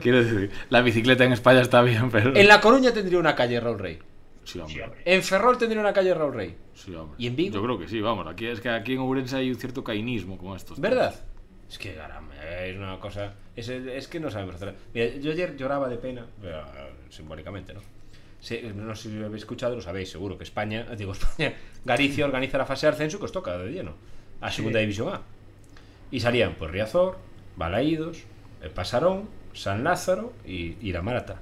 [0.01, 2.37] Quiero decir, la bicicleta en España está bien, pero.
[2.37, 3.99] En La Coruña tendría una calle Raúl Rey.
[4.45, 4.75] Sí, hombre.
[4.75, 5.01] Sí, hombre.
[5.05, 6.57] En Ferrol tendría una calle Raúl Rey.
[6.75, 7.15] Sí, hombre.
[7.19, 7.55] ¿Y en Vigo?
[7.55, 8.27] Yo creo que sí, vamos.
[8.27, 10.81] Aquí es que aquí en Ourense hay un cierto cainismo con estos.
[10.81, 11.15] ¿Verdad?
[11.69, 13.35] Es que, caramba, es una cosa.
[13.55, 14.75] Es, es que no sabemos hacer.
[14.93, 17.81] Mira, yo ayer lloraba de pena, pero, eh, simbólicamente, ¿no?
[18.41, 22.25] Sí, no sé si lo habéis escuchado, lo sabéis, seguro que España, digo España, Galicia
[22.25, 23.93] organiza la fase de ascenso que os toca de lleno
[24.41, 25.21] a Segunda División A.
[26.11, 27.19] Y salían pues Riazor,
[27.57, 28.19] Balaídos,
[28.63, 31.41] el Pasarón, San Lázaro y, y la Marata.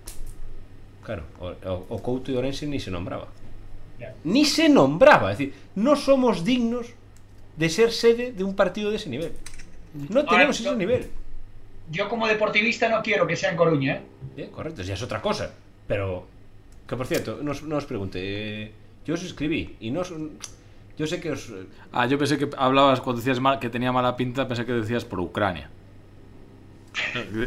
[1.05, 3.28] Claro, o, o, o Couto y Orense ni se nombraba.
[4.24, 6.88] Ni se nombraba, es decir, no somos dignos
[7.57, 9.32] de ser sede de un partido de ese nivel.
[10.11, 11.09] No Ahora, tenemos yo- ese nivel.
[11.90, 14.03] Yo como deportivista no quiero que sea en Coruña, ¿eh?
[14.36, 15.53] Bien, correcto, ya es otra cosa.
[15.86, 16.26] Pero,
[16.89, 18.72] que por cierto, no os, no os pregunte, eh,
[19.05, 20.12] yo os escribí y no os-
[20.99, 21.53] Yo sé que os...
[21.93, 25.05] Ah, yo pensé que hablabas cuando decías mal, que tenía mala pinta, pensé que decías
[25.05, 25.70] por Ucrania.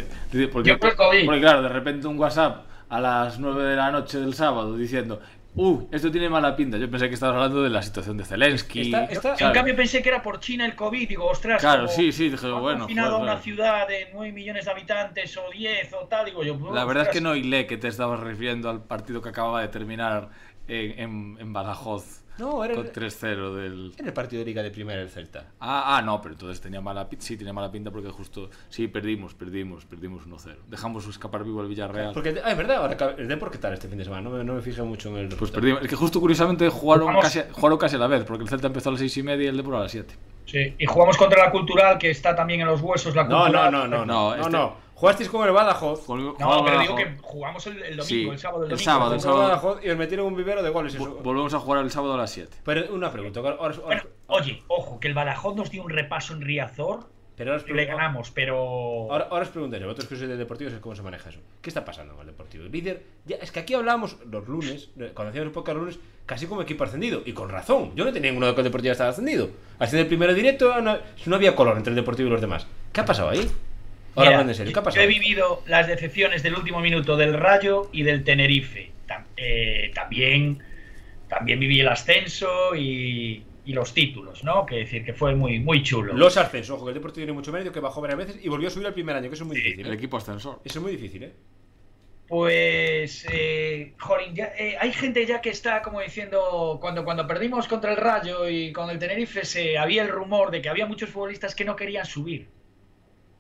[0.54, 1.26] Porque, Yo por el COVID.
[1.26, 5.20] porque claro, de repente un WhatsApp a las 9 de la noche del sábado diciendo,
[5.56, 6.78] uh, esto tiene mala pinta.
[6.78, 8.82] Yo pensé que estabas hablando de la situación de Zelensky.
[8.82, 11.86] Está- está- Yo, en cambio pensé que era por China el COVID, digo, ostras, Claro,
[11.86, 13.42] como sí, sí, dije, bueno, joder, a una claro.
[13.42, 17.10] ciudad de 9 millones de habitantes o 10 o tal, digo yo, La verdad es
[17.10, 20.30] que no hilé que te estabas refiriendo al partido que acababa de terminar
[20.68, 23.94] en, en- en Badajoz No, era con el, 3-0 del...
[23.98, 25.46] era el partido de Liga de Primera del Celta.
[25.60, 27.26] Ah, ah, no, pero entonces tenía mala pinta.
[27.26, 28.50] Sí, tenía mala pinta porque justo.
[28.70, 30.56] Sí, perdimos, perdimos, perdimos 1-0.
[30.68, 32.14] Dejamos escapar vivo al Villarreal.
[32.14, 34.22] Porque, ah, es verdad, ahora el Depor, ¿qué tal este fin de semana?
[34.24, 35.62] No me, no me fijo mucho en el Pues resultado.
[35.62, 35.82] perdimos.
[35.84, 37.24] Es que justo curiosamente jugaron Vamos.
[37.24, 39.46] casi, jugaron casi a la vez, porque el Celta empezó a las 6 y media
[39.46, 40.16] y el Depor a las 7.
[40.46, 43.72] Sí, y jugamos contra la cultural, que está también en los huesos, la No, cultural.
[43.72, 44.76] no, no, no, no, No, no, este- no.
[45.02, 46.08] Jugasteis con el Badajoz.
[46.08, 48.84] No, pero digo que jugamos el, el domingo, Sí, el sábado, el el domingo.
[48.86, 49.42] sábado, Con el sábado.
[49.42, 50.94] Badajoz y os metieron un vivero de goles.
[50.94, 51.16] eso.
[51.24, 52.58] Volvemos a jugar el sábado a las 7.
[52.64, 53.40] Pero una pregunta.
[53.40, 57.00] Ahora, ahora- Bueno, oye, ojo, que el Badajoz nos dio un repaso en Riazor
[57.36, 58.56] pero ahora le ganamos, pero...
[59.10, 61.40] Ahora, ahora os preguntaré, vosotros que sois de Deportivo, ¿cómo se maneja eso?
[61.60, 62.66] ¿Qué está pasando con el Deportivo?
[62.66, 66.00] El líder, ya, es que aquí hablábamos los lunes, eh, cuando hacíamos el podcast lunes,
[66.28, 67.94] casi como equipo ascendido, y con razón.
[67.96, 69.50] Yo no tenía ninguno de que el Deportivo estaba ascendido.
[69.80, 70.96] Haciendo el primero directo, no,
[71.26, 72.68] no había color entre el Deportivo y los demás.
[72.94, 73.50] ¿Qué ha pasado ahí?
[74.16, 75.04] Ahora Mira, hablando en serio, ¿qué ha yo pasado?
[75.04, 78.92] he vivido las decepciones del último minuto del Rayo y del Tenerife.
[79.38, 80.60] Eh, también,
[81.28, 84.66] también viví el ascenso y, y los títulos, ¿no?
[84.66, 86.14] Que decir que fue muy, muy chulo.
[86.14, 88.68] Los ascensos, ojo, que el Deportivo tiene mucho mérito, que bajó varias veces y volvió
[88.68, 89.86] a subir al primer año, que eso es muy difícil.
[89.86, 89.96] El ¿eh?
[89.96, 90.60] equipo ascensor.
[90.64, 91.34] Eso es muy difícil, ¿eh?
[92.28, 93.94] Pues, eh,
[94.34, 98.48] ya, eh, hay gente ya que está como diciendo, cuando, cuando perdimos contra el Rayo
[98.48, 101.76] y con el Tenerife, se, había el rumor de que había muchos futbolistas que no
[101.76, 102.48] querían subir.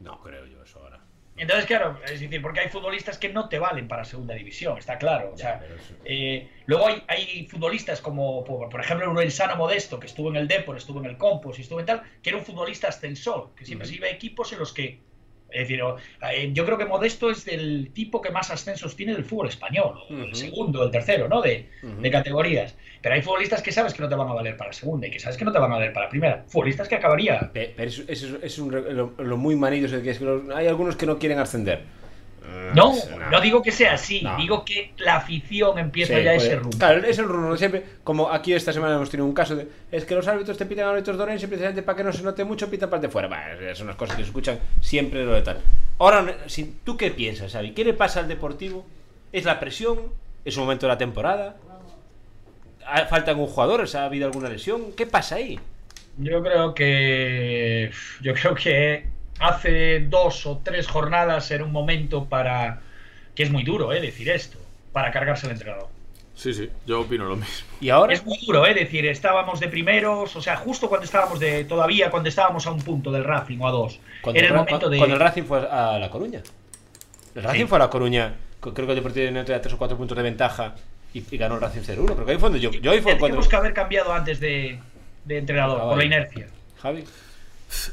[0.01, 1.01] No creo yo eso ahora.
[1.37, 4.97] Entonces, claro, es decir, porque hay futbolistas que no te valen para segunda división, está
[4.97, 5.31] claro.
[5.33, 5.65] O sea,
[6.03, 10.35] eh, luego hay, hay futbolistas como, por, por ejemplo, un Sano Modesto, que estuvo en
[10.35, 13.55] el Depor, estuvo en el Compos y estuvo en tal, que era un futbolista ascensor,
[13.55, 14.99] que siempre se iba a equipos en los que.
[15.51, 15.81] Es decir,
[16.33, 19.95] eh, yo creo que Modesto es del tipo que más ascensos tiene del fútbol español,
[20.09, 21.41] o el segundo, el tercero, ¿no?
[21.41, 21.67] De,
[22.01, 22.75] de categorías.
[23.01, 25.19] Pero hay futbolistas que sabes que no te van a valer para segunda y que
[25.19, 26.43] sabes que no te van a valer para primera.
[26.47, 27.51] Futbolistas que acabaría.
[27.51, 30.25] Pe- Pero eso, eso es, es un, lo, lo muy manillo, es que es que
[30.25, 31.81] los- hay algunos que no quieren ascender.
[32.73, 34.35] No, es- no digo que sea así, No.
[34.37, 36.77] digo que la afición empieza Sí, ya puede- ese rumbo.
[36.77, 37.83] Claro, es el rumbo de siempre.
[38.03, 39.67] Como aquí esta semana hemos tenido un caso de.
[39.91, 42.43] Es que los árbitros te pitan árbitros de Orense precisamente para que no se note
[42.43, 43.27] mucho, pitan para de fuera.
[43.27, 45.59] Bah, son unas cosas que se escuchan siempre lo de tal.
[45.99, 47.71] Ahora, si, ¿tú qué piensas, Xavi?
[47.71, 48.85] ¿Qué le pasa al Deportivo?
[49.31, 49.99] ¿Es la presión?
[50.45, 51.57] ¿Es un momento de la temporada?
[52.85, 53.85] ¿Ha- ¿Falta algún jugador?
[53.93, 54.93] ¿Ha habido alguna lesión?
[54.93, 55.59] ¿Qué pasa ahí?
[56.17, 57.91] Yo creo que.
[58.21, 59.05] Yo creo que
[59.39, 62.81] hace dos o tres jornadas era un momento para.
[63.35, 64.01] Que es muy duro, ¿eh?
[64.01, 64.57] Decir esto.
[64.91, 65.87] Para cargarse el entrenador.
[66.35, 67.53] Sí, sí, yo opino lo mismo.
[67.79, 68.13] ¿Y ahora?
[68.13, 68.73] Es muy duro, ¿eh?
[68.73, 71.65] Decir, estábamos de primeros, o sea, justo cuando estábamos de.
[71.65, 73.99] Todavía cuando estábamos a un punto del Racing o a dos.
[74.21, 74.97] Cuando, era el momento de.
[74.97, 76.41] cuando el Racing fue a La Coruña.
[77.35, 77.67] El Racing Sí.
[77.67, 78.33] fue a La Coruña.
[78.59, 80.75] co- Creo que el Deportivo tenía tres o cuatro puntos de ventaja
[81.13, 82.13] y, y ganó el Racing 0-1.
[82.15, 83.39] Creo que ahí fue donde yo, yo ahí fue cuando.
[83.47, 84.79] Que haber cambiado antes de,
[85.25, 86.47] de entrenador, Ah, por la inercia.
[86.81, 87.03] Javi.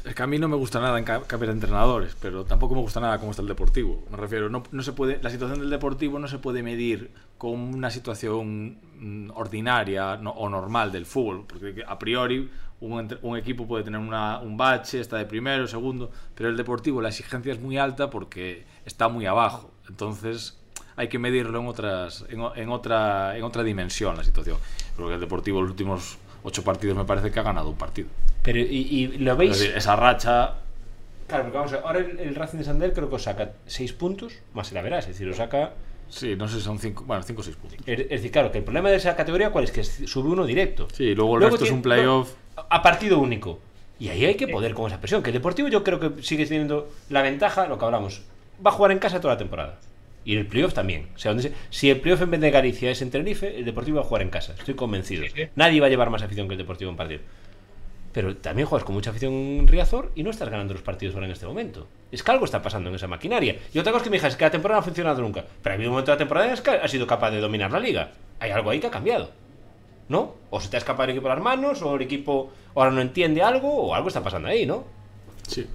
[0.05, 2.75] Es que a mí no me gusta nada en ca- cambiar de entrenadores, pero tampoco
[2.75, 4.03] me gusta nada cómo está el Deportivo.
[4.11, 7.51] Me refiero, no, no se puede, la situación del Deportivo no se puede medir con
[7.53, 12.49] una situación mm, ordinaria no- o normal del fútbol, porque a priori
[12.81, 17.01] un, un equipo puede tener una- un bache, está de primero, segundo, pero el Deportivo
[17.01, 19.71] la exigencia es muy alta porque está muy abajo.
[19.87, 20.57] Entonces
[20.97, 24.57] hay que medirlo en otras en, en otra en otra dimensión la situación.
[24.97, 28.09] Porque el Deportivo los últimos ocho partidos me parece que ha ganado un partido.
[28.43, 29.59] Pero, ¿y, y lo Es veis?
[29.59, 30.55] decir, esa racha
[31.27, 33.51] Claro, porque vamos a ver, ahora el, el Racing de Santander creo que os saca
[33.67, 35.73] 6 puntos, más la verás, es decir, os saca...
[36.09, 37.77] Sí, no sé si son 5, bueno, 5 o 6 puntos.
[37.85, 39.71] Es, es decir, claro, que el problema de esa categoría, ¿cuál es?
[39.71, 40.87] Que sube uno directo.
[40.91, 42.33] Sí, luego el Luego resto es un playoff.
[42.55, 43.59] A a partido único.
[43.99, 45.21] Y ahí hay que poder con esa presión.
[45.21, 48.23] Que el Deportivo yo creo que sigue teniendo la ventaja, lo que hablamos.
[48.65, 49.77] Va a jugar en casa toda la temporada.
[50.25, 51.09] Y el playoff también.
[51.15, 53.65] O sea, donde se- si el playoff en vez de Galicia es en Tenerife, el
[53.65, 54.55] Deportivo va a jugar en casa.
[54.57, 55.23] Estoy convencido.
[55.25, 55.43] Sí, sí.
[55.55, 57.21] Nadie va a llevar más afición que el Deportivo en partido.
[58.11, 61.27] Pero también juegas con mucha afición en Riazor y no estás ganando los partidos ahora
[61.27, 61.87] en este momento.
[62.11, 63.57] Es que algo está pasando en esa maquinaria.
[63.73, 65.45] Y otra cosa que me digas es que la temporada no ha funcionado nunca.
[65.61, 67.71] Pero ha habido un momento de la temporada en que has sido capaz de dominar
[67.71, 68.11] la liga.
[68.39, 69.29] Hay algo ahí que ha cambiado.
[70.07, 70.35] ¿No?
[70.49, 72.99] O se te ha escapado el equipo de las manos, o el equipo ahora no
[72.99, 74.85] entiende algo, o algo está pasando ahí, ¿no?
[75.47, 75.67] Sí,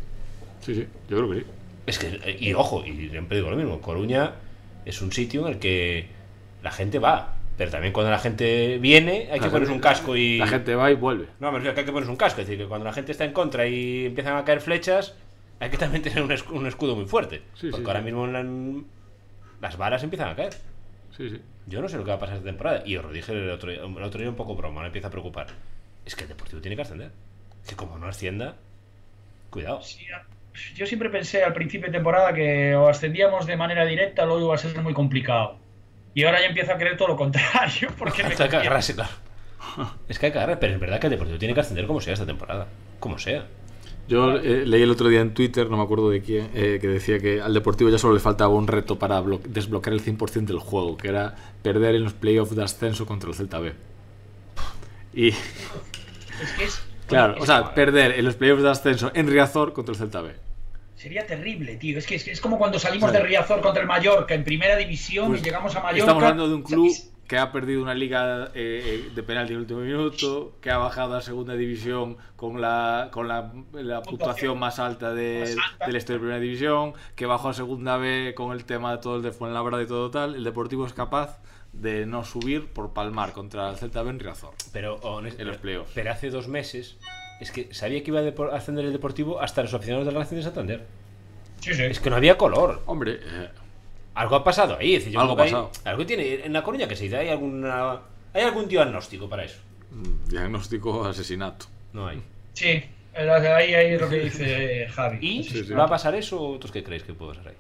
[0.61, 1.47] sí, sí, yo creo que sí.
[1.87, 4.33] Es que, y ojo, y siempre digo lo mismo, Coruña
[4.85, 6.09] es un sitio en el que
[6.63, 7.37] la gente va.
[7.57, 10.39] Pero también cuando la gente viene hay que La ponerse un casco y...
[10.39, 11.27] La gente va y vuelve.
[11.39, 12.41] No, me refiero a que hay que ponerse un casco.
[12.41, 15.15] Es decir, que cuando la gente está en contra y empiezan a caer flechas,
[15.61, 17.43] hay que también tener un, esc- un escudo muy fuerte.
[17.55, 18.05] Sí, porque sí, ahora sí.
[18.07, 18.83] mismo en la-
[19.69, 20.53] las balas empiezan a caer.
[21.17, 21.41] Sí, sí.
[21.67, 22.83] Yo no sé lo que va a pasar esta temporada.
[22.85, 25.07] Y os lo dije el otro, día- el otro día un poco broma, me empieza
[25.09, 25.47] a preocupar.
[26.05, 27.13] Es que el Deportivo tiene que ascender.
[27.69, 28.57] Que como no ascienda,
[29.51, 29.81] cuidado.
[29.83, 30.05] Sí,
[30.75, 34.45] Yo siempre pensé al principio de temporada que o ascendíamos de manera directa o luego
[34.47, 35.57] iba a ser muy complicado.
[36.15, 37.89] Y ahora ya empiezo a creer todo lo contrario.
[37.99, 39.11] Porque me Hay que agarrarse, claro.
[40.09, 42.01] Es que hay que agarrar, pero es verdad que el Deportivo tiene que ascender como
[42.01, 42.69] sea esta temporada.
[43.01, 43.47] Como sea.
[44.07, 46.87] Yo eh, leí el otro día en Twitter, no me acuerdo de quién, eh, que
[46.87, 50.45] decía que al Deportivo ya solo le faltaba un reto para blo- desbloquear el 100%
[50.45, 53.73] del juego, que era perder en los playoffs de ascenso contra el Celta B.
[55.15, 55.39] Y, Es
[56.57, 56.83] que es.
[57.09, 60.35] claro, o sea, perder en los playoffs de ascenso en Riazor contra el Celta B.
[61.05, 61.99] Sería terrible, tío.
[61.99, 63.23] Es que es, que es como cuando salimos Claro.
[63.25, 65.99] de Riazor contra el Mallorca en primera división Pues, y llegamos a Mallorca.
[66.01, 66.91] Estamos hablando de un club
[67.29, 70.79] que ha perdido una liga eh, eh, de penalti en el último minuto, que ha
[70.79, 75.87] bajado a segunda división con la, con la, la puntuación más alta, de, Más alta.
[75.87, 78.99] de la historia de primera división, que bajó a segunda B con el tema de
[79.03, 80.35] todo el de Fuenlabrada y todo tal.
[80.37, 81.39] El Deportivo es capaz
[81.75, 84.55] de no subir por palmar contra el Celta B en Riazor.
[84.73, 85.91] Pero, honest- En los playoffs.
[85.95, 86.97] pero hace dos meses
[87.41, 90.43] es que sabía que iba a ascender el Deportivo hasta los aficionados del Racing de
[90.43, 90.87] Santander.
[91.61, 91.83] Sí, sí.
[91.83, 92.83] Es que no había color.
[92.87, 93.49] Hombre, eh,
[94.15, 94.95] Algo ha pasado ahí.
[94.95, 95.71] es decir, yo Algo que ha hay- pasado.
[95.85, 96.45] algo tiene.
[96.47, 98.01] En La Coruña que se dice, ¿hay, alguna,
[98.33, 99.59] ¿hay algún diagnóstico para eso?
[99.91, 101.67] mm, diagnóstico asesinato.
[101.93, 102.23] No hay.
[102.53, 102.83] Sí,
[103.15, 105.19] el- ahí, ahí es lo que dice Javi.
[105.21, 105.73] ¿Y Sí, sí.
[105.73, 107.57] va a pasar eso o vosotros qué creéis que puede pasar ahí?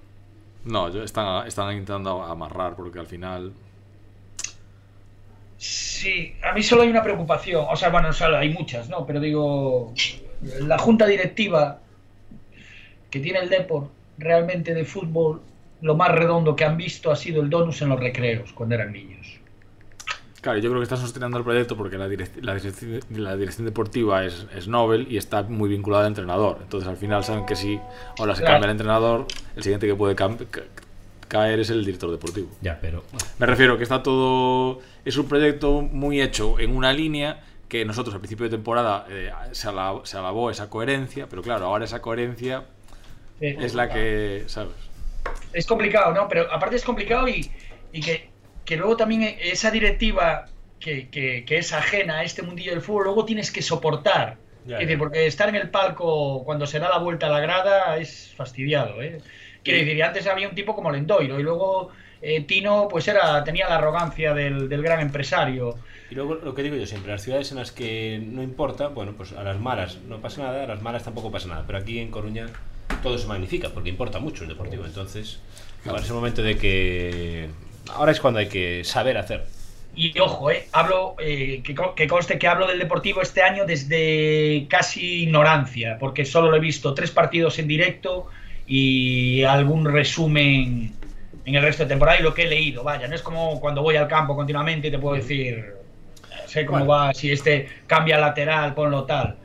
[0.64, 3.52] No, están, están intentando amarrar porque al final...
[5.66, 7.64] Sí, a mí solo hay una preocupación.
[7.70, 9.06] O sea, bueno, solo hay muchas, ¿no?
[9.06, 9.94] Pero digo,
[10.60, 11.80] la junta directiva
[13.10, 13.88] que tiene el Depor
[14.18, 15.40] realmente de fútbol,
[15.80, 18.92] lo más redondo que han visto ha sido el donus en los recreos cuando eran
[18.92, 19.40] niños.
[20.42, 23.64] Claro, yo creo que están sosteniendo el proyecto porque la, direc- la dirección, la dirección
[23.64, 26.58] deportiva es, es Nobel y está muy vinculada al entrenador.
[26.60, 27.80] Entonces al final saben que si
[28.18, 28.56] ahora se Claro.
[28.56, 30.60] cambia el entrenador, el siguiente que puede cam- ca-
[31.34, 32.48] caer es el director deportivo.
[32.60, 33.02] Ya, pero.
[33.38, 34.80] Me refiero que está todo...
[35.04, 39.32] Es un proyecto muy hecho en una línea que nosotros al principio de temporada eh,
[39.52, 42.64] se, alab- se alabó esa coherencia, pero claro, ahora esa coherencia
[43.40, 44.76] Eh, es la que, ¿sabes?
[45.52, 46.28] es complicado, ¿no?
[46.28, 47.50] Pero aparte es complicado y,
[47.92, 48.28] y que,
[48.64, 50.46] que luego también esa directiva
[50.78, 54.36] que, que- que es ajena a este mundillo del fútbol, luego tienes que soportar.
[54.66, 54.86] Ya, es ya.
[54.86, 58.32] decir, porque estar en el palco cuando se da la vuelta a la grada es
[58.36, 59.20] fastidiado, ¿eh?
[59.64, 61.90] Quiero decir, y antes había un tipo como Lendoiro y luego
[62.20, 65.78] eh, Tino pues era tenía la arrogancia del, del gran empresario.
[66.10, 69.14] Y luego lo que digo yo siempre, las ciudades en las que no importa, bueno,
[69.16, 71.64] pues a las malas no pasa nada, a las malas tampoco pasa nada.
[71.66, 72.46] Pero aquí en Coruña
[73.02, 74.84] todo se magnifica porque importa mucho el deportivo.
[74.84, 75.40] Entonces,
[75.86, 77.48] ahora es el momento de que.
[77.88, 79.46] Ahora es cuando hay que saber hacer.
[79.96, 84.66] Y ojo, eh, hablo, eh, que, que conste que hablo del Deportivo este año desde
[84.68, 88.28] casi ignorancia, porque solo lo he visto tres partidos en directo
[88.66, 90.92] y algún resumen
[91.44, 92.82] en el resto de temporada y lo que he leído.
[92.82, 95.74] Vaya, no es como cuando voy al campo continuamente y te puedo decir,
[96.46, 96.92] sé cómo Bueno.
[96.92, 99.36] va, si este cambia lateral, ponlo tal.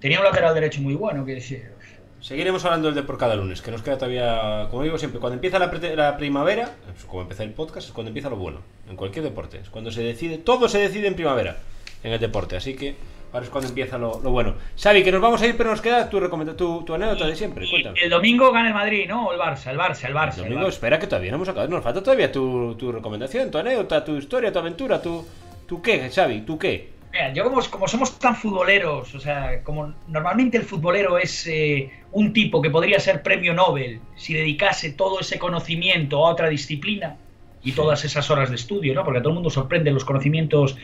[0.00, 1.72] Tenía un lateral derecho muy bueno, que decir.
[2.20, 5.58] Seguiremos hablando del Depor cada lunes, que nos queda todavía, como digo siempre, cuando empieza
[5.58, 8.96] la, pre- la primavera, es como empezar el podcast, es cuando empieza lo bueno, en
[8.96, 11.58] cualquier deporte, es cuando se decide, todo se decide en primavera,
[12.02, 12.96] en el deporte, así que
[13.34, 14.54] ahora es cuando empieza lo, lo bueno.
[14.80, 16.20] Xavi, que nos vamos a ir, pero nos queda tu,
[16.56, 17.98] tu, tu anécdota de siempre, cuéntame.
[18.00, 19.26] el domingo gana el Madrid, ¿no?
[19.26, 20.38] O el Barça, el Barça, el Barça.
[20.38, 20.68] el Domingo, Barça.
[20.68, 24.16] espera que todavía no hemos acabado, nos falta todavía tu, tu recomendación, tu anécdota, tu
[24.16, 25.26] historia, tu aventura, tu...
[25.66, 26.42] ¿Tú qué, Xavi?
[26.42, 26.90] ¿Tú qué?
[27.12, 31.90] Mira, yo como, como somos tan futboleros, o sea, como normalmente el futbolero es eh,
[32.12, 37.16] un tipo que podría ser premio Nobel si dedicase todo ese conocimiento a otra disciplina
[37.62, 39.04] y todas esas horas de estudio, ¿no?
[39.04, 40.76] Porque a todo el mundo sorprende los conocimientos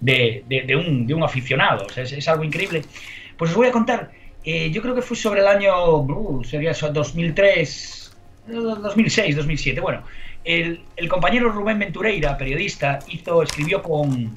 [0.00, 2.82] de, de- de un, de aficionado, es, algo increíble.
[3.36, 4.10] Pues os voy a contar,
[4.44, 8.16] eh, yo creo que fue sobre el año, uh, sería eso, 2003,
[8.48, 10.02] eh, 2006, 2007, bueno,
[10.44, 14.34] el, compañero Rubén Ventureira, periodista, hizo, escribió con,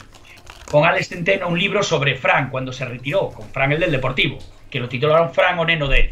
[0.70, 4.38] con Alex Centeno un libro sobre Fran cuando se retiró, con Fran el del Deportivo,
[4.70, 6.12] que lo titularon Fran o Neno Death.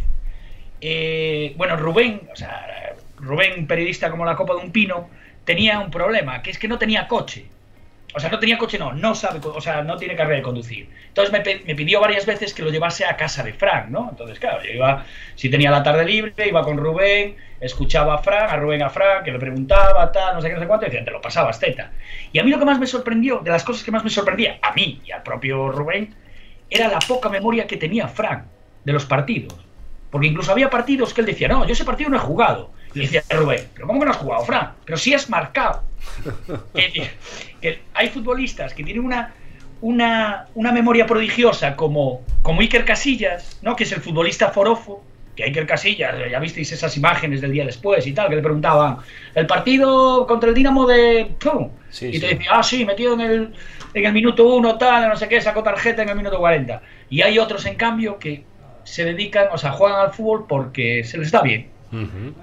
[0.81, 2.21] Eh, bueno, Rubén,
[3.17, 5.09] Rubén, periodista como la copa de un pino,
[5.43, 7.45] tenía un problema, que es que no tenía coche.
[8.15, 10.89] O sea, no tenía coche, no, no sabe, o sea, no tiene carrera de conducir.
[11.09, 14.07] Entonces me, me, pidió varias veces que lo llevase a casa de Frank, ¿no?
[14.09, 15.05] Entonces, claro, yo iba,
[15.35, 19.23] si tenía la tarde libre, iba con Rubén, escuchaba a Frank, a Rubén a Frank,
[19.25, 21.59] que le preguntaba, tal, no sé qué, no sé cuánto, y decía, te lo pasabas,
[21.59, 21.91] teta.
[22.31, 24.57] Y a mí lo que más me sorprendió, de las cosas que más me sorprendía,
[24.61, 26.15] a mí y al propio Rubén,
[26.69, 28.43] era la poca memoria que tenía Frank
[28.83, 29.55] de los partidos.
[30.09, 32.71] Porque incluso había partidos que él decía, no, yo ese partido no he jugado.
[32.95, 34.73] Y decía Rubén, ¿pero cómo que no has jugado, Fran?
[34.83, 35.83] Pero sí has marcado.
[36.73, 37.09] Que,
[37.61, 39.33] que hay futbolistas que tienen una,
[39.81, 43.75] una, una, memoria prodigiosa como, como Iker Casillas, ¿no?
[43.75, 45.03] que es el futbolista forofo,
[45.35, 48.97] que Iker Casillas, ya visteis esas imágenes del día después y tal, que le preguntaban,
[49.35, 51.31] el partido contra el Dinamo de...
[51.39, 51.69] ¡Pum!
[51.89, 52.35] Sí, y te sí.
[52.35, 53.53] decía, ah, sí, metido en el,
[53.93, 56.81] en el minuto uno, tal, no sé qué, sacó tarjeta en el minuto 40.
[57.09, 58.43] Y hay otros, en cambio, que
[58.83, 61.69] se dedican, o sea, juegan al fútbol porque se les da bien.
[61.91, 62.33] Ujú.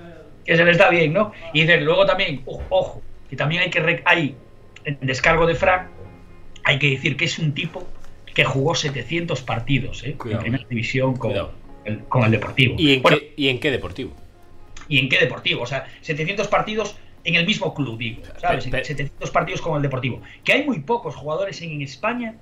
[0.44, 1.32] Que se les da bien, ¿no?
[1.52, 4.36] Y dices, luego también, ojo, ojo, que también hay que, re- hay,
[4.84, 5.88] en descargo de Frank,
[6.64, 7.86] hay que decir que es un tipo
[8.34, 10.16] que jugó 700 partidos, ¿eh?
[10.24, 11.32] En primera división con,
[11.84, 12.74] el, con el Deportivo.
[12.78, 14.12] ¿Y en, Bueno, qué, ¿Y en qué deportivo?
[14.88, 15.62] ¿Y en qué deportivo?
[15.62, 18.64] O sea, 700 partidos en el mismo club, digo, ¿sabes?
[18.66, 20.20] Pe- pe- 700 partidos con el Deportivo.
[20.44, 22.36] Que hay muy pocos jugadores en España,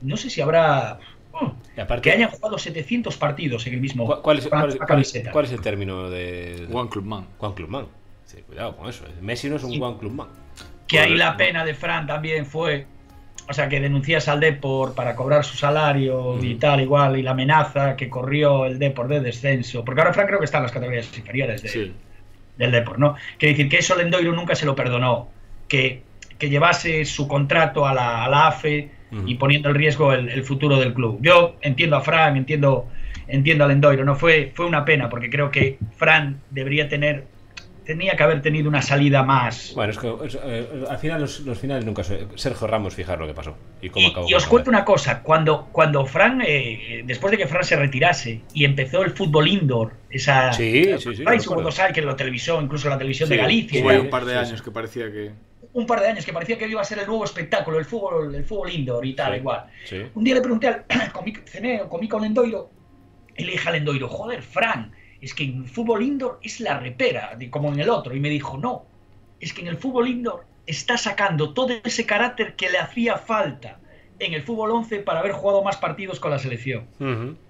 [0.00, 0.98] no sé si habrá...
[1.40, 4.72] mm, aparte, que hayan jugado 700 partidos en el mismo ¿cuál, cuál es, cuál cuál
[4.72, 5.30] es- camiseta.
[5.30, 7.26] cuál es el término de, One Club Man.
[7.38, 7.86] Juan Clubman?
[8.28, 9.04] Sí, cuidado con eso.
[9.22, 9.78] Messi no es un Sí.
[9.78, 10.28] Juan Clubman.
[10.86, 12.86] Que ahí la pena de Fran también fue,
[13.48, 17.30] o sea, que denuncias al Depor para cobrar su salario y tal, igual, y la
[17.30, 20.72] amenaza que corrió el Depor de descenso, porque ahora Fran creo que está en las
[20.72, 21.92] categorías inferiores de- Sí.
[22.58, 23.14] del Depor, ¿no?
[23.38, 25.30] Quiere decir que eso Lendoiro nunca se lo perdonó,
[25.68, 26.02] que,
[26.38, 28.90] que llevase su contrato a la, a la AFE
[29.24, 31.18] y poniendo en riesgo el, el futuro del club.
[31.22, 32.88] Yo entiendo a Fran, entiendo,
[33.26, 37.24] entiendo a Lendoiro, no fue, fue una pena, porque creo que Fran debería tener,
[37.88, 39.72] tenía que haber tenido una salida más...
[39.74, 43.18] Bueno, es que es- eh, al final los, los finales nunca se- Sergio Ramos, fijar
[43.18, 44.28] lo que pasó y cómo Y, acabó.
[44.28, 48.42] y os cuento una cosa, cuando, cuando Fran, eh, después de que Fran se retirase
[48.52, 50.52] y empezó el fútbol indoor, esa...
[50.52, 51.54] Sí, sí, sí, recuerdo.
[51.54, 54.38] Buenos Aires, que lo televisó, incluso la televisión de Galicia, Fue un par de sí,
[54.38, 55.30] años que parecía que.
[55.72, 58.34] un par de años que parecía que iba a ser el nuevo espectáculo, el fútbol,
[58.34, 59.64] el fútbol indoor y tal, Sí, igual.
[59.86, 59.96] sí.
[60.14, 60.84] Un día le pregunté al
[61.14, 62.70] comí, cené, comí con Lendoiro
[63.34, 66.78] y le dije a Lendoiro, joder, Fran, es que en el fútbol indoor es la
[66.78, 68.14] repera, de- como en el otro.
[68.14, 68.84] Y me dijo, no,
[69.40, 73.78] es que en el fútbol indoor está sacando todo ese carácter que le hacía falta
[74.18, 76.86] en el fútbol 11 para haber jugado más partidos con la selección.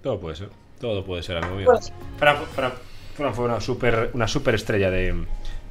[0.02, 0.50] Todo puede ser.
[0.80, 1.66] Todo puede ser, amigo mío.
[1.66, 2.72] Pues- Fran, Fran-
[3.14, 5.24] Fran fue una super, una super estrella de,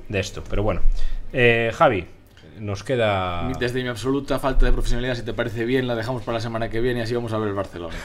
[0.09, 0.43] de esto.
[0.49, 0.81] Pero bueno.
[1.33, 2.05] Eh, Javi,
[2.59, 3.49] nos queda.
[3.59, 6.69] Desde mi absoluta falta de profesionalidad, si te parece bien, la dejamos para la semana
[6.69, 7.95] que viene y así vamos a ver el Barcelona.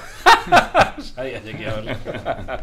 [0.99, 1.97] Sabía que iba a hablar.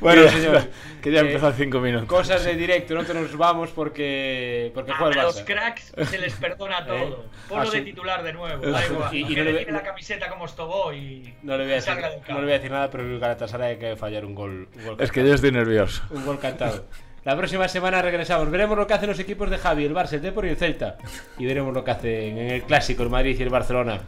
[0.00, 0.68] bueno, Que ya- señores.
[1.02, 2.08] Que ya eh, empezó hace cinco minutos.
[2.08, 5.44] Cosas de directo, nosotros nos vamos porque, porque juega el A los Barça.
[5.44, 7.26] cracks se les perdona todo.
[7.48, 8.66] Ponlo Ah, de titular de nuevo.
[8.70, 9.14] da igual.
[9.14, 11.72] Y- y que no le le- tire la camiseta como Estobo y No le, voy
[11.72, 11.94] a decir,
[12.28, 14.68] no le voy a decir nada, pero el Galatasaray hay que fallar un gol.
[14.76, 16.02] Un gol Es que yo estoy nervioso.
[16.10, 16.84] Un gol cantado.
[17.26, 18.48] La próxima semana regresamos.
[18.52, 20.96] Veremos lo que hacen los equipos de Javi, el Barça, el Depor y el Celta.
[21.36, 23.98] Y veremos lo que hacen en el clásico, el Madrid y el Barcelona.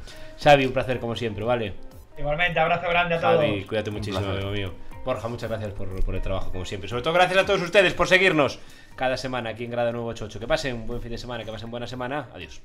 [0.41, 1.75] Xavi, un placer como siempre, ¿vale?
[2.17, 3.41] Igualmente, abrazo grande a todos.
[3.41, 4.73] Javi, cuídate muchísimo, amigo mío.
[5.05, 6.89] Borja, muchas gracias por, por el trabajo, como siempre.
[6.89, 8.61] Sobre todo, gracias a todos ustedes por seguirnos
[8.95, 10.39] cada semana aquí en Grada 988.
[10.39, 12.29] Que pasen un buen fin de semana, que pasen buena semana.
[12.33, 12.63] Adiós.